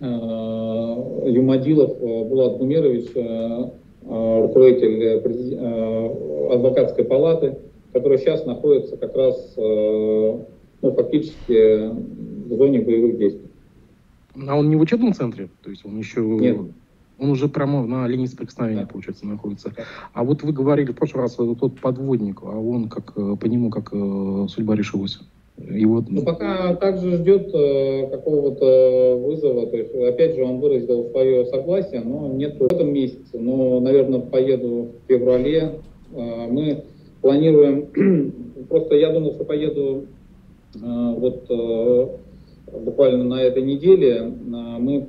э, 0.00 0.04
Юмадилов 0.04 1.90
э, 2.00 2.24
Булат 2.24 2.58
Гумерович, 2.58 3.06
э, 3.14 3.70
руководитель 4.06 5.20
адвокатской 6.50 7.04
палаты, 7.04 7.58
который 7.98 8.18
сейчас 8.18 8.46
находится 8.46 8.96
как 8.96 9.14
раз 9.14 9.54
ну, 9.56 10.46
фактически 10.82 11.88
в 12.48 12.56
зоне 12.56 12.80
боевых 12.80 13.18
действий. 13.18 13.50
А 14.46 14.56
он 14.56 14.70
не 14.70 14.76
в 14.76 14.80
учебном 14.80 15.12
центре? 15.12 15.48
То 15.62 15.70
есть 15.70 15.84
он 15.84 15.98
еще... 15.98 16.20
Нет. 16.20 16.58
Он 17.18 17.30
уже 17.30 17.48
прямо 17.48 17.84
на 17.84 18.06
линии 18.06 18.26
соприкосновения, 18.26 18.82
да. 18.82 18.86
получается, 18.86 19.26
находится. 19.26 19.72
Да. 19.76 19.82
А 20.12 20.22
вот 20.22 20.44
вы 20.44 20.52
говорили 20.52 20.92
в 20.92 20.94
прошлый 20.94 21.22
раз, 21.22 21.34
тот 21.34 21.80
подводник, 21.80 22.42
а 22.42 22.56
он 22.56 22.88
как 22.88 23.14
по 23.14 23.46
нему 23.46 23.70
как 23.70 23.90
судьба 24.48 24.76
решилась? 24.76 25.18
И 25.58 25.84
вот... 25.84 26.04
Ну, 26.08 26.22
пока 26.22 26.74
также 26.76 27.16
ждет 27.16 27.50
э, 27.52 28.08
какого-то 28.10 29.20
вызова. 29.24 29.66
То 29.66 29.76
есть, 29.76 29.94
опять 29.94 30.36
же, 30.36 30.44
он 30.44 30.60
выразил 30.60 31.10
свое 31.10 31.46
согласие, 31.46 32.00
но 32.00 32.28
нет 32.28 32.58
в 32.58 32.64
этом 32.64 32.92
месяце. 32.92 33.38
Но, 33.38 33.80
наверное, 33.80 34.20
поеду 34.20 34.92
в 35.04 35.08
феврале. 35.08 35.80
Э, 36.12 36.46
мы 36.48 36.84
планируем, 37.20 37.88
просто 38.68 38.96
я 38.96 39.12
думал, 39.12 39.34
что 39.34 39.44
поеду 39.44 40.06
э, 40.74 40.78
вот 40.82 41.44
э, 41.48 42.06
буквально 42.78 43.24
на 43.24 43.42
этой 43.42 43.62
неделе. 43.62 44.16
Э, 44.16 44.30
мы 44.78 45.08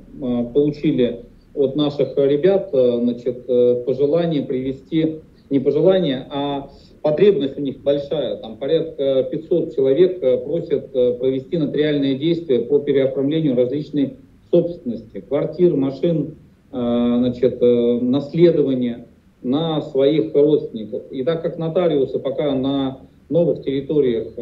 получили 0.52 1.20
от 1.54 1.76
наших 1.76 2.16
ребят 2.16 2.70
значит, 2.72 3.46
пожелание 3.84 4.42
привести, 4.42 5.20
не 5.50 5.58
пожелание, 5.58 6.26
а 6.30 6.70
потребность 7.02 7.58
у 7.58 7.60
них 7.60 7.82
большая, 7.82 8.36
там 8.36 8.56
порядка 8.56 9.24
500 9.30 9.74
человек 9.74 10.20
просят 10.44 10.92
провести 10.92 11.58
нотариальные 11.58 12.18
действия 12.18 12.60
по 12.60 12.78
переоформлению 12.78 13.56
различной 13.56 14.14
собственности, 14.52 15.24
квартир, 15.28 15.74
машин, 15.74 16.36
значит, 16.70 17.60
наследования 17.60 19.06
на 19.42 19.80
своих 19.82 20.34
родственников. 20.34 21.02
И 21.10 21.22
так 21.24 21.42
как 21.42 21.58
нотариусы 21.58 22.18
пока 22.18 22.54
на 22.54 23.00
новых 23.28 23.62
территориях, 23.62 24.34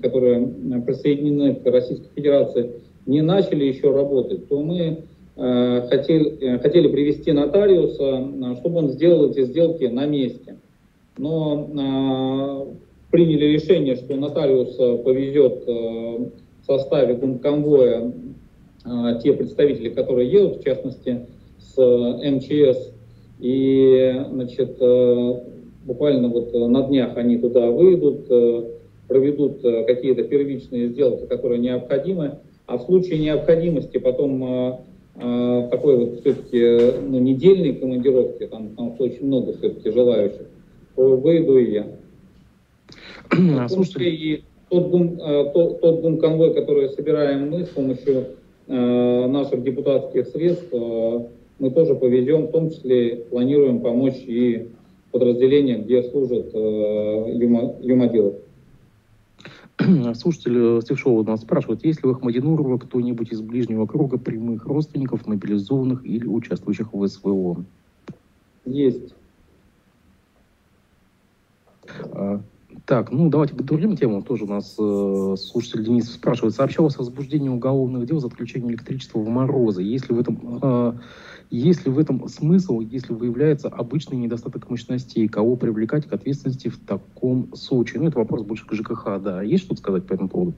которые 0.00 0.80
присоединены 0.86 1.56
к 1.56 1.66
Российской 1.66 2.08
Федерации, 2.14 2.72
не 3.06 3.20
начали 3.20 3.64
еще 3.64 3.92
работать, 3.92 4.48
то 4.48 4.62
мы 4.62 5.04
хотели, 5.36 6.58
хотели 6.58 6.88
привести 6.88 7.32
нотариуса, 7.32 8.56
чтобы 8.58 8.78
он 8.78 8.88
сделал 8.88 9.30
эти 9.30 9.44
сделки 9.44 9.84
на 9.84 10.06
месте 10.06 10.56
но 11.18 11.68
э, 11.68 12.74
приняли 13.10 13.46
решение, 13.46 13.96
что 13.96 14.16
нотариус 14.16 14.76
э, 14.78 14.98
повезет 14.98 15.64
э, 15.66 15.70
в 15.70 16.64
составе 16.66 17.16
конвоя 17.38 18.12
э, 18.84 19.20
те 19.22 19.32
представители, 19.34 19.90
которые 19.90 20.30
едут, 20.30 20.60
в 20.60 20.64
частности, 20.64 21.26
с 21.58 21.76
МЧС. 21.76 22.91
И, 23.42 24.24
значит, 24.30 24.76
э, 24.78 25.34
буквально 25.84 26.28
вот 26.28 26.52
на 26.54 26.86
днях 26.86 27.16
они 27.16 27.38
туда 27.38 27.72
выйдут, 27.72 28.26
э, 28.30 28.70
проведут 29.08 29.64
э, 29.64 29.82
какие-то 29.84 30.22
первичные 30.22 30.90
сделки, 30.90 31.26
которые 31.26 31.58
необходимы. 31.58 32.38
А 32.66 32.78
в 32.78 32.82
случае 32.82 33.18
необходимости 33.18 33.98
потом 33.98 34.78
такой 35.14 35.96
вот 35.98 36.20
все-таки 36.20 37.00
ну, 37.06 37.18
недельной 37.18 37.74
командировки, 37.74 38.46
там, 38.46 38.70
там 38.76 38.94
очень 38.98 39.26
много 39.26 39.52
все-таки 39.52 39.90
желающих, 39.90 40.46
выйду 40.96 41.58
и 41.58 41.72
я. 41.72 41.86
А, 43.58 43.68
слушайте, 43.68 44.08
и 44.08 44.44
тот 44.70 44.86
бум, 44.88 45.18
тот, 45.52 45.80
тот 45.82 46.00
бум 46.00 46.18
конвой, 46.18 46.54
который 46.54 46.88
собираем 46.90 47.50
мы 47.50 47.64
с 47.64 47.68
помощью 47.68 48.26
наших 48.68 49.62
депутатских 49.64 50.28
средств, 50.28 50.72
мы 51.58 51.70
тоже 51.70 51.94
повезем, 51.94 52.46
в 52.46 52.52
том 52.52 52.70
числе 52.70 53.16
планируем 53.16 53.80
помочь 53.80 54.22
и 54.26 54.68
подразделениям, 55.10 55.82
где 55.84 56.02
служат 56.02 56.50
э, 56.54 57.32
юма, 57.34 57.74
юмоделов. 57.80 58.34
Слушатель 60.14 60.80
Стив 60.82 60.98
Шоу 60.98 61.22
нас 61.24 61.42
спрашивает, 61.42 61.84
есть 61.84 62.02
ли 62.02 62.08
в 62.08 62.12
Ахмадинурова 62.12 62.78
кто-нибудь 62.78 63.32
из 63.32 63.40
ближнего 63.40 63.86
круга 63.86 64.18
прямых 64.18 64.66
родственников, 64.66 65.26
мобилизованных 65.26 66.04
или 66.04 66.26
участвующих 66.26 66.92
в 66.92 67.06
СВО? 67.06 67.64
Есть. 68.64 69.14
Так, 72.84 73.12
ну 73.12 73.28
давайте 73.28 73.54
к 73.54 73.62
другим 73.62 73.96
темам. 73.96 74.22
Тоже 74.22 74.44
у 74.44 74.48
нас 74.48 74.74
э, 74.76 75.36
слушатель 75.38 75.84
Денис 75.84 76.12
спрашивает. 76.12 76.54
Сообщалось 76.54 76.96
о 76.96 77.00
возбуждении 77.00 77.48
уголовных 77.48 78.06
дел 78.06 78.18
за 78.18 78.26
отключение 78.26 78.70
электричества 78.70 79.20
в 79.20 79.28
морозы. 79.28 79.82
Есть 79.82 80.08
ли 80.08 80.16
в 80.16 80.20
этом, 80.20 80.58
э, 80.60 80.92
есть 81.50 81.86
ли 81.86 81.92
в 81.92 81.98
этом 81.98 82.26
смысл, 82.28 82.80
если 82.80 83.12
выявляется 83.12 83.68
обычный 83.68 84.16
недостаток 84.16 84.68
мощностей? 84.68 85.28
Кого 85.28 85.54
привлекать 85.54 86.06
к 86.06 86.12
ответственности 86.12 86.68
в 86.68 86.78
таком 86.78 87.54
случае? 87.54 88.00
Ну, 88.02 88.08
это 88.08 88.18
вопрос 88.18 88.42
больше 88.42 88.66
к 88.66 88.72
ЖКХ, 88.72 89.20
да. 89.22 89.42
Есть 89.42 89.64
что-то 89.64 89.80
сказать 89.80 90.04
по 90.04 90.14
этому 90.14 90.28
поводу? 90.28 90.54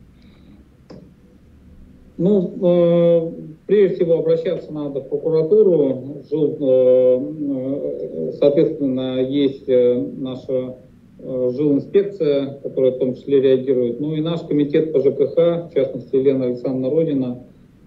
Ну, 2.16 2.54
э, 2.62 3.30
прежде 3.66 3.96
всего 3.96 4.20
обращаться 4.20 4.72
надо 4.72 5.00
в 5.00 5.08
прокуратуру. 5.08 6.22
Э, 6.30 7.18
э 7.50 8.32
соответственно, 8.38 9.20
есть 9.20 9.68
э, 9.68 10.06
наша 10.16 10.76
Э, 11.26 11.52
жилинспекция, 11.56 12.58
которая 12.62 12.92
в 12.92 12.98
том 12.98 13.14
числе 13.14 13.40
реагирует, 13.40 13.98
ну 13.98 14.14
и 14.14 14.20
наш 14.20 14.42
комитет 14.42 14.92
по 14.92 15.00
ЖКХ, 15.00 15.70
в 15.70 15.70
частности 15.74 16.16
Елена 16.16 16.46
Александровна 16.46 16.90
Родина. 16.90 17.42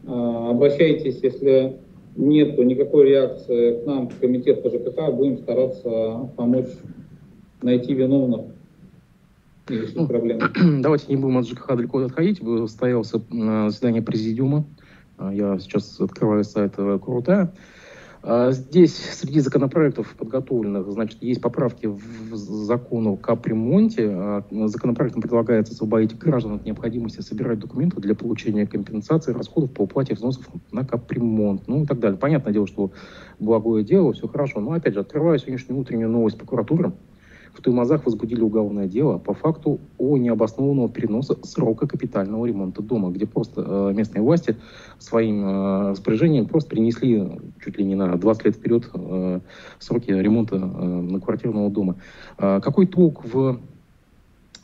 Э, 0.05 0.49
обращайтесь, 0.49 1.19
если 1.21 1.77
нет 2.15 2.57
никакой 2.57 3.09
реакции 3.09 3.79
к 3.79 3.85
нам, 3.85 4.09
в 4.09 4.19
комитет 4.19 4.63
по 4.63 4.71
ЖКХ, 4.71 5.13
будем 5.13 5.37
стараться 5.37 6.31
помочь 6.35 6.69
найти 7.61 7.93
виновных. 7.93 8.41
ну, 9.69 10.07
Давайте 10.81 11.05
не 11.09 11.17
будем 11.17 11.37
от 11.37 11.47
ЖКХ 11.47 11.75
далеко 11.75 11.99
отходить. 11.99 12.39
Состоялся 12.39 13.21
заседание 13.29 14.01
президиума. 14.01 14.65
Я 15.19 15.59
сейчас 15.59 15.99
открываю 16.01 16.43
сайт 16.43 16.73
Крутая. 16.75 17.53
А, 18.29 18.51
здесь 18.51 18.97
среди 18.97 19.39
законопроектов 19.39 20.13
подготовленных, 20.17 20.91
значит, 20.91 21.23
есть 21.23 21.39
поправки 21.39 21.85
в 21.85 22.35
закону 22.35 23.13
о 23.13 23.17
капремонте. 23.17 24.09
А, 24.09 24.43
законопроектом 24.65 25.21
предлагается 25.21 25.73
освободить 25.73 26.17
граждан 26.17 26.55
от 26.55 26.65
необходимости 26.65 27.21
собирать 27.21 27.59
документы 27.59 28.01
для 28.01 28.15
получения 28.15 28.67
компенсации 28.67 29.31
расходов 29.31 29.71
по 29.71 29.83
уплате 29.83 30.13
взносов 30.13 30.45
на 30.73 30.85
капремонт, 30.85 31.69
ну 31.69 31.83
и 31.83 31.85
так 31.85 31.99
далее. 31.99 32.19
Понятное 32.19 32.51
дело, 32.51 32.67
что 32.67 32.91
благое 33.39 33.85
дело, 33.85 34.11
все 34.11 34.27
хорошо. 34.27 34.59
Но, 34.59 34.73
опять 34.73 34.95
же, 34.95 34.99
открываю 34.99 35.39
сегодняшнюю 35.39 35.79
утреннюю 35.79 36.09
новость 36.09 36.37
прокуратуры 36.37 36.91
в 37.53 37.61
Туймазах 37.61 38.05
возбудили 38.05 38.41
уголовное 38.41 38.87
дело 38.87 39.17
по 39.17 39.33
факту 39.33 39.79
о 39.97 40.17
необоснованного 40.17 40.89
переноса 40.89 41.37
срока 41.43 41.87
капитального 41.87 42.45
ремонта 42.45 42.81
дома, 42.81 43.09
где 43.09 43.25
просто 43.25 43.63
э, 43.65 43.93
местные 43.93 44.21
власти 44.21 44.57
своим 44.99 45.45
э, 45.45 45.89
распоряжением 45.91 46.47
просто 46.47 46.69
принесли 46.69 47.39
чуть 47.63 47.77
ли 47.77 47.83
не 47.83 47.95
на 47.95 48.15
20 48.15 48.45
лет 48.45 48.55
вперед 48.55 48.89
э, 48.93 49.39
сроки 49.79 50.11
ремонта 50.11 50.55
э, 50.55 50.59
многоквартирного 50.59 51.69
дома. 51.69 51.95
Какой 52.37 52.87
толк 52.87 53.23
в 53.25 53.59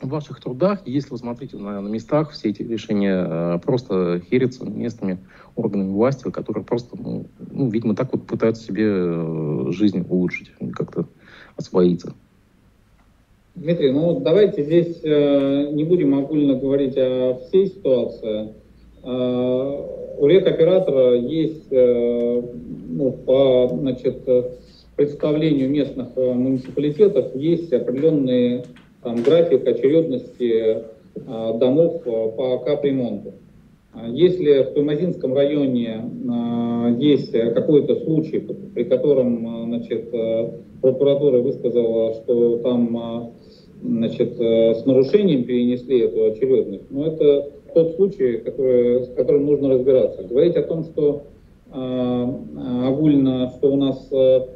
в 0.04 0.08
ваших 0.08 0.40
трудах, 0.40 0.80
если 0.86 1.10
вы 1.10 1.18
смотрите 1.18 1.56
на, 1.56 1.80
на 1.80 1.88
местах, 1.88 2.30
все 2.30 2.50
эти 2.50 2.62
решения 2.62 3.26
э, 3.26 3.58
просто 3.58 4.20
херятся 4.20 4.64
местными 4.64 5.18
органами 5.56 5.92
власти, 5.92 6.30
которые 6.30 6.64
просто, 6.64 6.96
ну, 6.98 7.26
ну, 7.38 7.70
видимо, 7.70 7.94
так 7.94 8.12
вот 8.12 8.26
пытаются 8.26 8.64
себе 8.64 9.72
жизнь 9.72 10.04
улучшить, 10.08 10.52
как-то 10.74 11.06
освоиться. 11.56 12.14
Дмитрий, 13.54 13.92
ну 13.92 14.18
давайте 14.18 14.64
здесь 14.64 14.98
э, 15.04 15.68
не 15.70 15.84
будем 15.84 16.18
огульно 16.18 16.54
говорить 16.54 16.96
о 16.96 17.38
всей 17.46 17.68
ситуации. 17.68 18.48
Э, 19.04 20.16
у 20.18 20.26
рекоператора 20.26 21.14
есть 21.14 21.68
э, 21.70 22.42
ну, 22.88 23.12
по 23.12 23.68
значит, 23.72 24.28
представлению 24.96 25.70
местных 25.70 26.08
э, 26.16 26.32
муниципалитетов 26.32 27.36
есть 27.36 27.72
определенный 27.72 28.64
там, 29.04 29.22
график 29.22 29.64
очередности 29.68 30.78
э, 31.14 31.58
домов 31.58 32.02
э, 32.06 32.30
по 32.36 32.58
капремонту. 32.58 33.34
Если 34.08 34.64
в 34.64 34.74
Туймазинском 34.74 35.32
районе 35.32 36.02
э, 36.02 36.96
есть 36.98 37.30
какой-то 37.30 38.00
случай, 38.00 38.40
при 38.74 38.82
котором 38.82 39.46
э, 39.46 39.64
значит, 39.66 40.10
прокуратура 40.80 41.38
высказала, 41.38 42.14
что 42.14 42.58
там 42.58 43.32
значит, 43.84 44.40
э, 44.40 44.74
с 44.74 44.86
нарушением 44.86 45.44
перенесли 45.44 46.00
эту 46.00 46.24
очередность, 46.24 46.90
но 46.90 47.06
это 47.06 47.50
тот 47.74 47.96
случай, 47.96 48.38
который, 48.38 49.04
с 49.04 49.08
которым 49.14 49.46
нужно 49.46 49.70
разбираться. 49.70 50.22
Говорить 50.22 50.56
о 50.56 50.62
том, 50.62 50.84
что 50.84 51.24
э, 51.72 52.26
огульно, 52.86 53.52
что 53.56 53.72
у 53.72 53.76
нас 53.76 54.08
э, 54.10 54.46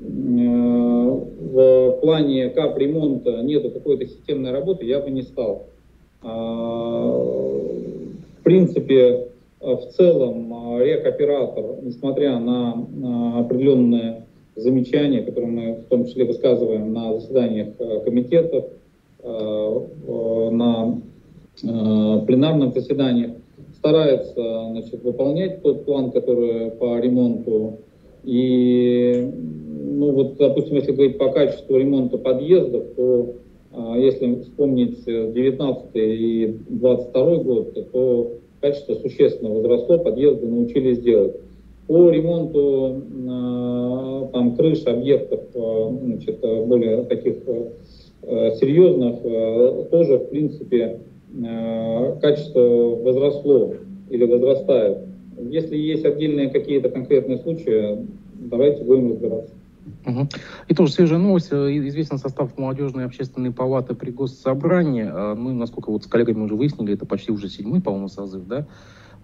в 0.00 1.98
плане 2.00 2.50
капремонта 2.50 3.42
нету 3.42 3.70
какой-то 3.70 4.06
системной 4.06 4.50
работы, 4.50 4.84
я 4.84 5.00
бы 5.00 5.10
не 5.10 5.22
стал. 5.22 5.66
Э, 6.22 6.26
в 8.40 8.42
принципе, 8.42 9.28
в 9.60 9.86
целом 9.96 10.78
рекоператор, 10.78 11.76
несмотря 11.82 12.38
на 12.38 13.38
определенные 13.38 14.23
замечания, 14.56 15.22
которые 15.22 15.50
мы 15.50 15.72
в 15.74 15.84
том 15.84 16.06
числе 16.06 16.24
высказываем 16.24 16.92
на 16.92 17.18
заседаниях 17.18 17.68
э, 17.78 18.00
комитетов, 18.04 18.66
э, 19.22 20.50
на 20.50 21.00
э, 21.62 22.26
пленарных 22.26 22.74
заседаниях, 22.74 23.32
старается 23.76 24.68
значит, 24.70 25.02
выполнять 25.02 25.62
тот 25.62 25.84
план, 25.84 26.10
который 26.10 26.70
по 26.72 26.98
ремонту. 26.98 27.78
И, 28.22 29.30
ну 29.90 30.12
вот, 30.12 30.36
допустим, 30.38 30.76
если 30.76 30.92
говорить 30.92 31.18
по 31.18 31.30
качеству 31.30 31.76
ремонта 31.76 32.16
подъездов, 32.16 32.84
то 32.96 33.34
если 33.96 34.36
вспомнить 34.42 35.04
19 35.04 35.86
и 35.94 36.56
22 36.70 37.36
год, 37.38 37.92
то 37.92 38.32
качество 38.60 38.94
существенно 38.94 39.50
возросло, 39.50 39.98
подъезды 39.98 40.46
научились 40.46 41.00
делать. 41.00 41.36
По 41.86 42.10
ремонту 42.10 43.02
э, 43.12 44.28
там, 44.32 44.56
крыш 44.56 44.86
объектов 44.86 45.40
э, 45.54 45.90
значит, 46.02 46.40
более 46.40 47.04
таких 47.04 47.36
э, 47.46 48.54
серьезных 48.58 49.90
тоже, 49.90 50.18
в 50.18 50.30
принципе, 50.30 51.00
качество 52.22 52.60
возросло 53.02 53.74
или 54.08 54.24
возрастает. 54.24 54.98
Если 55.50 55.76
есть 55.76 56.06
отдельные 56.06 56.48
какие-то 56.48 56.88
конкретные 56.88 57.38
случаи, 57.38 57.98
давайте 58.34 58.82
будем 58.82 59.10
разбираться. 59.10 59.52
Угу. 60.06 60.28
И 60.68 60.74
тоже 60.74 60.92
свежая 60.92 61.18
новость. 61.18 61.52
Известен 61.52 62.16
состав 62.16 62.56
молодежной 62.56 63.04
общественной 63.04 63.50
палаты 63.50 63.94
при 63.94 64.10
госсобрании. 64.10 65.34
Мы, 65.34 65.52
насколько 65.52 65.90
вот 65.90 66.04
с 66.04 66.06
коллегами 66.06 66.44
уже 66.44 66.54
выяснили, 66.54 66.94
это 66.94 67.04
почти 67.04 67.30
уже 67.30 67.50
седьмой, 67.50 67.82
по-моему, 67.82 68.08
созыв, 68.08 68.46
да? 68.46 68.66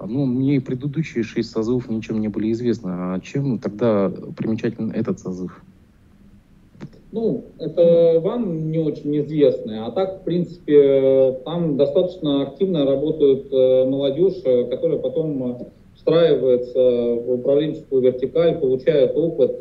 Ну, 0.06 0.24
мне 0.24 0.60
предыдущие 0.60 1.24
шесть 1.24 1.50
созывов 1.50 1.90
ничем 1.90 2.20
не 2.20 2.28
были 2.28 2.52
известны. 2.52 2.90
А 2.90 3.20
чем 3.20 3.58
тогда 3.58 4.10
примечателен 4.36 4.90
этот 4.92 5.18
созыв? 5.18 5.62
Ну, 7.12 7.44
это 7.58 8.20
вам 8.20 8.70
не 8.70 8.78
очень 8.78 9.18
известно. 9.20 9.86
А 9.86 9.90
так, 9.90 10.20
в 10.20 10.24
принципе, 10.24 11.38
там 11.44 11.76
достаточно 11.76 12.42
активно 12.42 12.86
работают 12.86 13.52
э, 13.52 13.84
молодежь, 13.84 14.40
э, 14.44 14.64
которая 14.66 14.98
потом 14.98 15.66
встраивается 15.96 16.80
в 16.80 17.32
управленческую 17.32 18.02
вертикаль, 18.02 18.58
получает 18.58 19.16
опыт. 19.16 19.60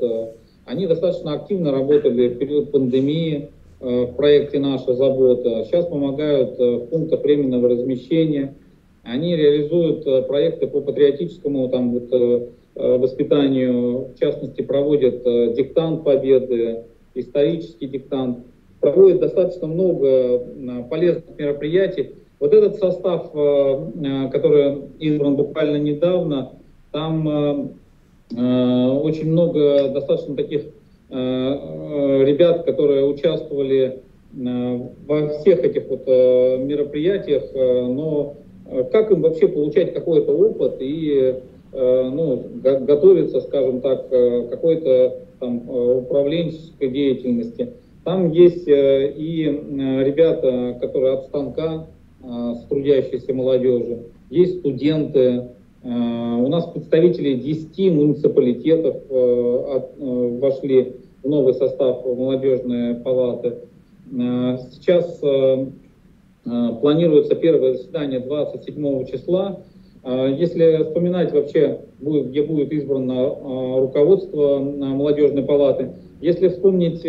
Они 0.66 0.86
достаточно 0.86 1.34
активно 1.34 1.72
работали 1.72 2.30
в 2.30 2.38
период 2.38 2.72
пандемии 2.72 3.50
э, 3.80 4.06
в 4.06 4.14
проекте 4.14 4.60
«Наша 4.60 4.94
забота». 4.94 5.66
Сейчас 5.66 5.88
помогают 5.88 6.58
в 6.60 6.86
пунктах 6.86 7.24
временного 7.24 7.70
размещения– 7.70 8.54
они 9.10 9.36
реализуют 9.36 10.06
э, 10.06 10.22
проекты 10.24 10.68
по 10.68 10.82
патриотическому 10.82 11.70
там, 11.70 11.94
вот, 11.94 12.10
э, 12.12 12.48
э, 12.76 12.98
воспитанию, 12.98 14.10
в 14.16 14.20
частности, 14.20 14.62
проводят 14.62 15.24
диктант 15.56 16.04
победы, 16.04 16.84
исторический 17.16 17.88
диктант, 17.88 18.40
проводят 18.80 19.20
достаточно 19.20 19.68
много 19.68 20.46
полезных 20.90 21.38
мероприятий. 21.38 22.12
Вот 22.40 22.54
этот 22.54 22.78
состав, 22.78 23.32
который 23.34 24.78
избран 25.00 25.36
буквально 25.36 25.76
недавно, 25.76 26.54
там 26.94 27.74
очень 28.32 29.30
много 29.30 29.90
достаточно 29.90 30.38
таких 30.38 30.62
ребят, 31.10 32.64
которые 32.64 33.06
участвовали 33.06 34.00
во 34.32 35.28
всех 35.28 35.66
этих 35.66 35.90
вот 35.90 36.08
мероприятиях, 36.08 37.44
но 37.54 38.38
как 38.92 39.12
им 39.12 39.22
вообще 39.22 39.48
получать 39.48 39.94
какой-то 39.94 40.32
опыт 40.32 40.78
и 40.80 41.36
э, 41.72 42.10
ну, 42.10 42.44
готовиться, 42.62 43.42
скажем 43.42 43.82
так, 43.82 44.08
э, 44.12 44.48
какой-то 44.50 45.18
там 45.40 45.70
управленческой 45.70 46.90
деятельности. 46.90 47.74
Там 48.04 48.32
есть 48.32 48.68
и 48.68 49.44
ребята, 50.04 50.78
которые 50.82 51.14
от 51.14 51.26
станка, 51.26 51.88
с 52.22 52.66
трудящейся 52.68 53.34
молодежи, 53.34 54.00
есть 54.30 54.60
студенты, 54.60 55.50
у 55.84 56.48
нас 56.48 56.66
представители 56.66 57.36
10 57.36 57.94
муниципалитетов 57.94 58.98
вошли 60.42 60.96
в 61.24 61.30
новый 61.30 61.54
состав 61.54 62.04
молодежной 62.06 62.96
палаты. 62.96 63.56
Сейчас 64.10 65.22
Э, 65.22 65.66
планируется 66.44 67.36
первое 67.36 67.74
заседание 67.74 68.20
27 68.20 69.06
числа. 69.06 69.60
Э, 70.04 70.36
если 70.38 70.84
вспоминать 70.84 71.34
вообще, 71.34 71.80
где 72.00 72.44
будет 72.44 72.72
избрано 72.72 73.14
э, 73.14 73.80
руководство 73.80 74.60
молодежной 74.60 75.42
палаты, 75.44 75.94
если 76.22 76.50
вспомнить 76.50 77.02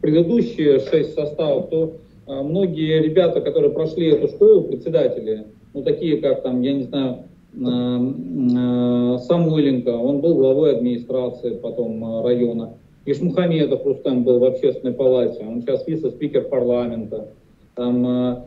предыдущие 0.00 0.80
шесть 0.80 1.14
составов, 1.14 1.68
то 1.70 1.94
многие 2.26 3.02
ребята, 3.02 3.40
которые 3.40 3.72
прошли 3.72 4.10
эту 4.10 4.28
школу, 4.28 4.62
председатели, 4.62 5.46
ну 5.72 5.82
такие 5.82 6.18
как 6.18 6.42
там, 6.42 6.62
я 6.62 6.72
не 6.72 6.84
знаю, 6.84 7.24
Самойленко, 7.52 9.88
он 9.88 10.20
был 10.20 10.36
главой 10.36 10.76
администрации 10.76 11.56
потом 11.56 12.22
района. 12.24 12.74
Ишмухамедов 13.06 13.84
Рустам 13.84 14.22
был 14.22 14.38
в 14.38 14.44
общественной 14.44 14.94
палате, 14.94 15.44
он 15.44 15.62
сейчас 15.62 15.84
вице-спикер 15.86 16.44
парламента. 16.44 17.28
Там 17.74 18.06
Э, 18.06 18.42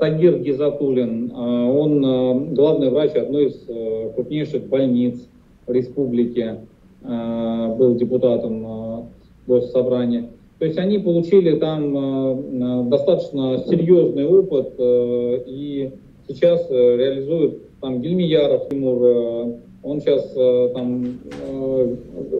Тагир 0.00 0.38
Гизатулин, 0.38 1.30
э, 1.30 1.34
он 1.34 2.04
э, 2.04 2.54
главный 2.54 2.90
врач 2.90 3.14
одной 3.14 3.46
из 3.46 3.66
крупнейших 4.14 4.66
больниц 4.68 5.28
республики, 5.66 6.60
был 7.02 7.96
депутатом 7.96 9.10
Госсобрания. 9.46 10.28
То 10.58 10.64
есть 10.64 10.78
они 10.78 10.98
получили 10.98 11.56
там 11.58 12.88
достаточно 12.88 13.58
серьезный 13.68 14.26
опыт 14.26 14.74
и 14.78 15.90
сейчас 16.26 16.68
реализуют 16.70 17.78
там 17.80 18.00
Гельмияров 18.00 18.68
Тимур, 18.68 19.58
он 19.82 20.00
сейчас 20.00 20.32
там 20.72 21.18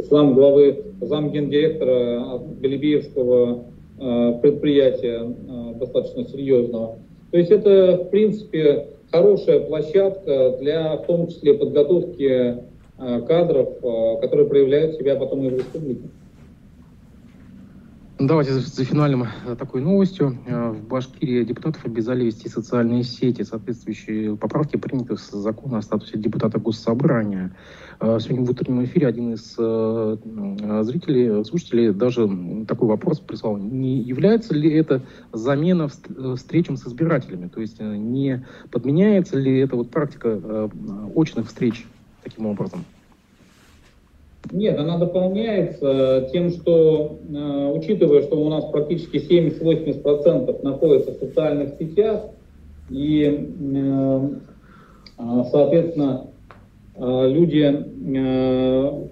зам 0.09 0.34
главы, 0.34 0.84
зам 1.01 1.30
гендиректора 1.30 2.41
Белебеевского 2.61 3.64
предприятия 4.41 5.34
достаточно 5.78 6.24
серьезного. 6.26 6.97
То 7.31 7.39
есть 7.39 7.51
это, 7.51 8.05
в 8.05 8.11
принципе, 8.11 8.89
хорошая 9.11 9.61
площадка 9.61 10.57
для, 10.61 10.97
в 10.97 11.07
том 11.07 11.29
числе, 11.29 11.55
подготовки 11.55 12.59
э, 12.99 13.20
кадров, 13.27 13.68
э, 13.83 14.20
которые 14.20 14.49
проявляют 14.49 14.97
себя 14.97 15.16
потом 15.16 15.45
и 15.45 15.51
в 15.51 15.57
республике. 15.57 16.09
Давайте 18.19 18.53
за 18.55 18.85
финальным 18.85 19.25
э, 19.25 19.57
такой 19.57 19.83
новостью. 19.83 20.39
В 20.47 20.89
Башкирии 20.89 21.45
депутатов 21.45 21.85
обязали 21.85 22.25
вести 22.25 22.49
социальные 22.49 23.03
сети. 23.03 23.43
Соответствующие 23.43 24.39
поправки 24.39 24.77
приняты 24.77 25.17
в 25.17 25.21
закон 25.21 25.75
о 25.75 25.83
статусе 25.83 26.17
депутата 26.17 26.59
Госсобрания. 26.59 27.55
Сегодня 28.01 28.47
в 28.47 28.51
утреннем 28.51 28.85
эфире 28.85 29.09
один 29.09 29.35
из 29.35 29.51
зрителей, 29.51 31.45
слушателей 31.45 31.93
даже 31.93 32.27
такой 32.67 32.89
вопрос 32.89 33.21
прислал. 33.21 33.59
Не 33.59 34.01
является 34.01 34.55
ли 34.55 34.73
это 34.73 35.03
замена 35.35 35.89
встречам 36.37 36.79
с 36.79 36.87
избирателями? 36.87 37.49
То 37.49 37.61
есть 37.61 37.81
не 37.81 38.47
подменяется 38.71 39.37
ли 39.39 39.59
эта 39.59 39.77
вот 39.77 39.91
практика 39.91 40.71
очных 41.14 41.49
встреч 41.49 41.87
таким 42.25 42.47
образом? 42.47 42.87
Нет, 44.53 44.78
она 44.78 44.99
дополняется 44.99 46.28
тем, 46.32 46.51
что, 46.51 47.18
э, 47.28 47.72
учитывая, 47.74 48.22
что 48.22 48.36
у 48.36 48.49
нас 48.49 48.64
практически 48.66 49.18
70-80% 49.18 50.62
находится 50.62 51.12
в 51.12 51.16
социальных 51.16 51.74
сетях, 51.78 52.22
и, 52.90 53.51
э, 53.74 54.20
а, 55.18 55.44
соответственно, 55.44 56.28
э, 56.99 57.28
люди 57.28 57.84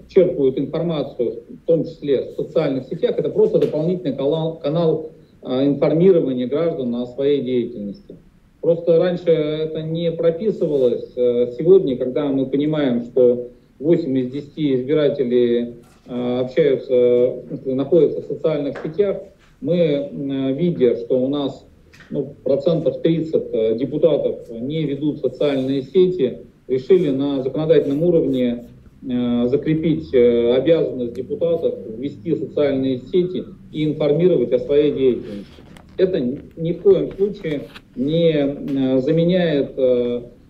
черпают 0.07 0.57
информацию, 0.57 1.43
в 1.49 1.67
том 1.67 1.83
числе 1.83 2.31
в 2.31 2.41
социальных 2.41 2.85
сетях, 2.85 3.15
это 3.17 3.29
просто 3.29 3.59
дополнительный 3.59 4.15
канал, 4.15 4.59
канал 4.61 5.09
информирования 5.43 6.47
граждан 6.47 6.95
о 6.95 7.05
своей 7.05 7.43
деятельности. 7.43 8.15
Просто 8.61 8.97
раньше 8.97 9.29
это 9.29 9.83
не 9.83 10.11
прописывалось. 10.11 11.13
Сегодня, 11.13 11.97
когда 11.97 12.25
мы 12.25 12.47
понимаем, 12.47 13.03
что 13.03 13.49
8 13.79 14.17
из 14.17 14.31
10 14.31 14.51
избирателей 14.57 15.75
э, 16.07 16.39
общаются, 16.39 17.43
находятся 17.65 18.21
в 18.21 18.25
социальных 18.25 18.77
сетях, 18.81 19.17
мы, 19.61 19.75
э, 19.75 20.53
видя, 20.53 20.95
что 20.97 21.19
у 21.19 21.27
нас 21.27 21.65
ну, 22.09 22.35
процентов 22.43 23.01
30 23.01 23.43
э, 23.51 23.75
депутатов 23.77 24.49
не 24.49 24.83
ведут 24.83 25.19
социальные 25.19 25.81
сети, 25.83 26.39
решили 26.67 27.09
на 27.09 27.43
законодательном 27.43 28.03
уровне 28.03 28.67
закрепить 29.01 30.11
обязанность 30.15 31.13
депутатов 31.13 31.75
вести 31.95 32.33
социальные 32.33 33.01
сети 33.01 33.43
и 33.71 33.85
информировать 33.85 34.51
о 34.51 34.57
своей 34.57 34.91
деятельности. 34.93 35.61
Это 35.97 36.19
ни 36.19 36.71
в 36.71 36.81
коем 36.81 37.11
случае 37.11 37.67
не 37.95 39.01
заменяет 39.01 39.77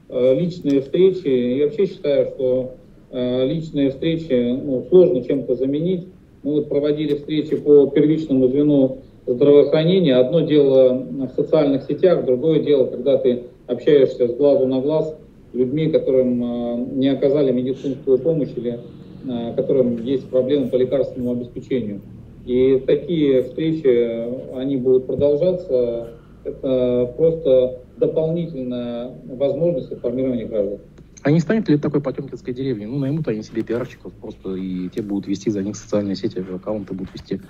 личные 0.10 0.80
встречи. 0.80 1.28
Я 1.58 1.66
вообще 1.66 1.86
считаю, 1.86 2.28
что 2.28 2.76
личные 3.16 3.92
встречи 3.92 4.60
ну, 4.62 4.86
сложно 4.90 5.24
чем-то 5.24 5.56
заменить. 5.56 6.08
Мы 6.44 6.62
проводили 6.62 7.16
встречи 7.16 7.56
по 7.56 7.88
первичному 7.88 8.48
звену 8.48 8.98
здравоохранения. 9.26 10.16
Одно 10.16 10.42
дело 10.42 10.94
в 10.94 11.30
социальных 11.36 11.84
сетях, 11.84 12.26
другое 12.26 12.60
дело, 12.60 12.86
когда 12.86 13.18
ты 13.18 13.44
общаешься 13.68 14.28
с 14.28 14.36
глазу 14.36 14.68
на 14.68 14.82
глаз 14.82 15.16
людьми, 15.54 15.90
которым 15.90 16.44
э, 16.44 16.86
не 16.94 17.08
оказали 17.08 17.52
медицинскую 17.52 18.20
помощь 18.20 18.50
или 18.56 18.80
э, 19.28 19.54
которым 19.56 20.04
есть 20.04 20.28
проблемы 20.30 20.68
по 20.68 20.76
лекарственному 20.76 21.32
обеспечению. 21.32 22.02
И 22.46 22.84
такие 22.86 23.42
встречи, 23.44 24.56
они 24.56 24.78
будут 24.78 25.08
продолжаться. 25.08 26.10
Это 26.44 27.12
просто 27.18 27.80
дополнительная 27.98 29.14
возможность 29.26 29.92
информирования 29.92 30.46
граждан. 30.46 30.80
А 31.26 31.32
не 31.32 31.40
станет 31.40 31.68
ли 31.70 31.78
такой 31.80 32.02
потемкинской 32.02 32.54
деревни? 32.54 32.86
Ну, 32.86 33.00
наймут 33.00 33.28
они 33.28 33.42
себе 33.42 33.64
пиарщиков 33.64 34.14
просто, 34.14 34.54
и 34.54 34.90
те 34.90 35.02
будут 35.02 35.26
вести 35.26 35.50
за 35.50 35.64
них 35.64 35.76
социальные 35.76 36.16
сети, 36.16 36.38
аккаунты 36.38 36.94
будут 36.94 37.16
вести. 37.16 37.42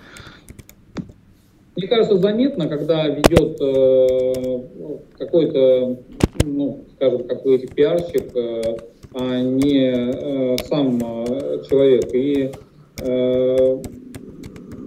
Мне 1.76 1.88
кажется, 1.90 2.18
заметно, 2.18 2.70
когда 2.70 3.06
ведет 3.10 3.60
э, 3.60 5.00
какой-то, 5.18 6.00
ну, 6.46 6.86
скажем, 6.96 7.28
какой-то 7.28 7.68
пиарщик, 7.68 8.34
э, 8.34 8.78
а 9.14 9.42
не 9.42 9.92
э, 9.92 10.58
сам 10.70 10.98
э, 11.04 11.64
человек. 11.68 12.14
И 12.14 12.52
э, 13.02 13.82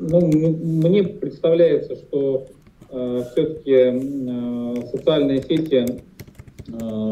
ну, 0.01 0.26
мне 0.28 1.03
представляется, 1.05 1.95
что 1.95 2.47
э, 2.89 3.22
все-таки 3.32 3.74
э, 3.74 4.74
социальные 4.93 5.43
сети 5.43 5.84
э, 6.68 7.08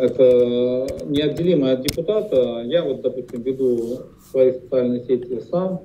это 0.00 0.86
неотделимо 1.06 1.72
от 1.72 1.82
депутата. 1.82 2.62
Я 2.64 2.84
вот, 2.84 3.02
допустим, 3.02 3.42
веду 3.42 4.00
свои 4.30 4.52
социальные 4.52 5.04
сети 5.04 5.40
сам, 5.50 5.82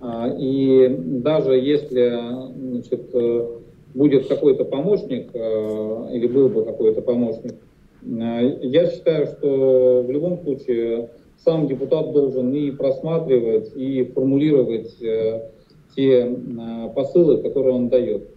а, 0.00 0.28
и 0.36 0.88
даже 0.88 1.52
если 1.52 2.12
значит, 2.56 3.14
э, 3.14 3.48
будет 3.94 4.26
какой-то 4.26 4.64
помощник, 4.64 5.30
э, 5.32 6.08
или 6.12 6.26
был 6.26 6.48
бы 6.48 6.64
какой-то 6.64 7.02
помощник, 7.02 7.54
э, 8.02 8.58
я 8.62 8.90
считаю, 8.90 9.26
что 9.28 10.02
в 10.04 10.10
любом 10.10 10.38
случае 10.42 11.10
сам 11.44 11.68
депутат 11.68 12.12
должен 12.12 12.52
и 12.52 12.72
просматривать, 12.72 13.76
и 13.76 14.04
формулировать 14.04 14.96
те 15.94 16.36
посылы, 16.94 17.42
которые 17.42 17.74
он 17.74 17.88
дает. 17.88 18.28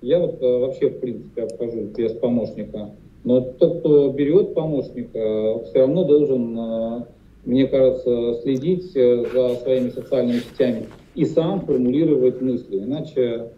Я 0.00 0.18
вот 0.20 0.40
вообще, 0.40 0.88
в 0.88 0.98
принципе, 0.98 1.42
обхожусь 1.42 1.90
без 1.90 2.12
помощника. 2.12 2.90
Но 3.24 3.40
тот, 3.40 3.80
кто 3.80 4.10
берет 4.10 4.54
помощника, 4.54 5.62
все 5.64 5.80
равно 5.80 6.04
должен, 6.04 6.58
э, 6.58 7.04
мне 7.44 7.66
кажется, 7.66 8.40
следить 8.42 8.96
э, 8.96 9.24
за 9.32 9.56
своими 9.56 9.90
социальными 9.90 10.40
сетями 10.40 10.86
и 11.14 11.24
сам 11.24 11.60
формулировать 11.60 12.40
мысли. 12.40 12.78
Иначе 12.78 13.50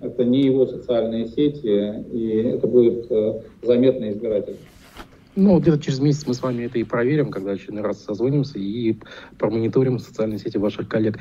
это 0.00 0.24
не 0.24 0.42
его 0.42 0.66
социальные 0.66 1.28
сети, 1.28 2.04
и 2.12 2.54
это 2.54 2.66
будет 2.66 3.06
э, 3.10 3.42
заметно 3.62 4.10
избиратель. 4.10 4.56
Ну, 5.34 5.58
где-то 5.60 5.80
через 5.80 5.98
месяц 6.00 6.26
мы 6.26 6.34
с 6.34 6.42
вами 6.42 6.64
это 6.64 6.78
и 6.78 6.84
проверим, 6.84 7.30
когда 7.30 7.52
очередной 7.52 7.82
раз 7.82 8.04
созвонимся 8.04 8.58
и 8.58 8.96
промониторим 9.38 9.98
социальные 9.98 10.38
сети 10.38 10.58
ваших 10.58 10.88
коллег. 10.88 11.20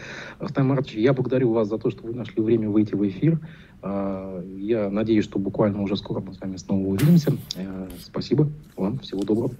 Маратович, 0.57 0.95
я 0.95 1.13
благодарю 1.13 1.53
вас 1.53 1.69
за 1.69 1.77
то, 1.77 1.89
что 1.91 2.03
вы 2.03 2.13
нашли 2.13 2.41
время 2.41 2.69
выйти 2.69 2.93
в 2.93 3.07
эфир. 3.07 3.39
А, 3.81 4.43
я 4.57 4.89
надеюсь, 4.89 5.25
что 5.25 5.39
буквально 5.39 5.81
уже 5.81 5.95
скоро 5.97 6.19
мы 6.19 6.33
с 6.33 6.39
вами 6.39 6.57
снова 6.57 6.85
увидимся. 6.87 7.33
Э, 7.55 7.87
спасибо 8.01 8.47
вам, 8.75 8.99
всего 8.99 9.23
доброго. 9.23 9.51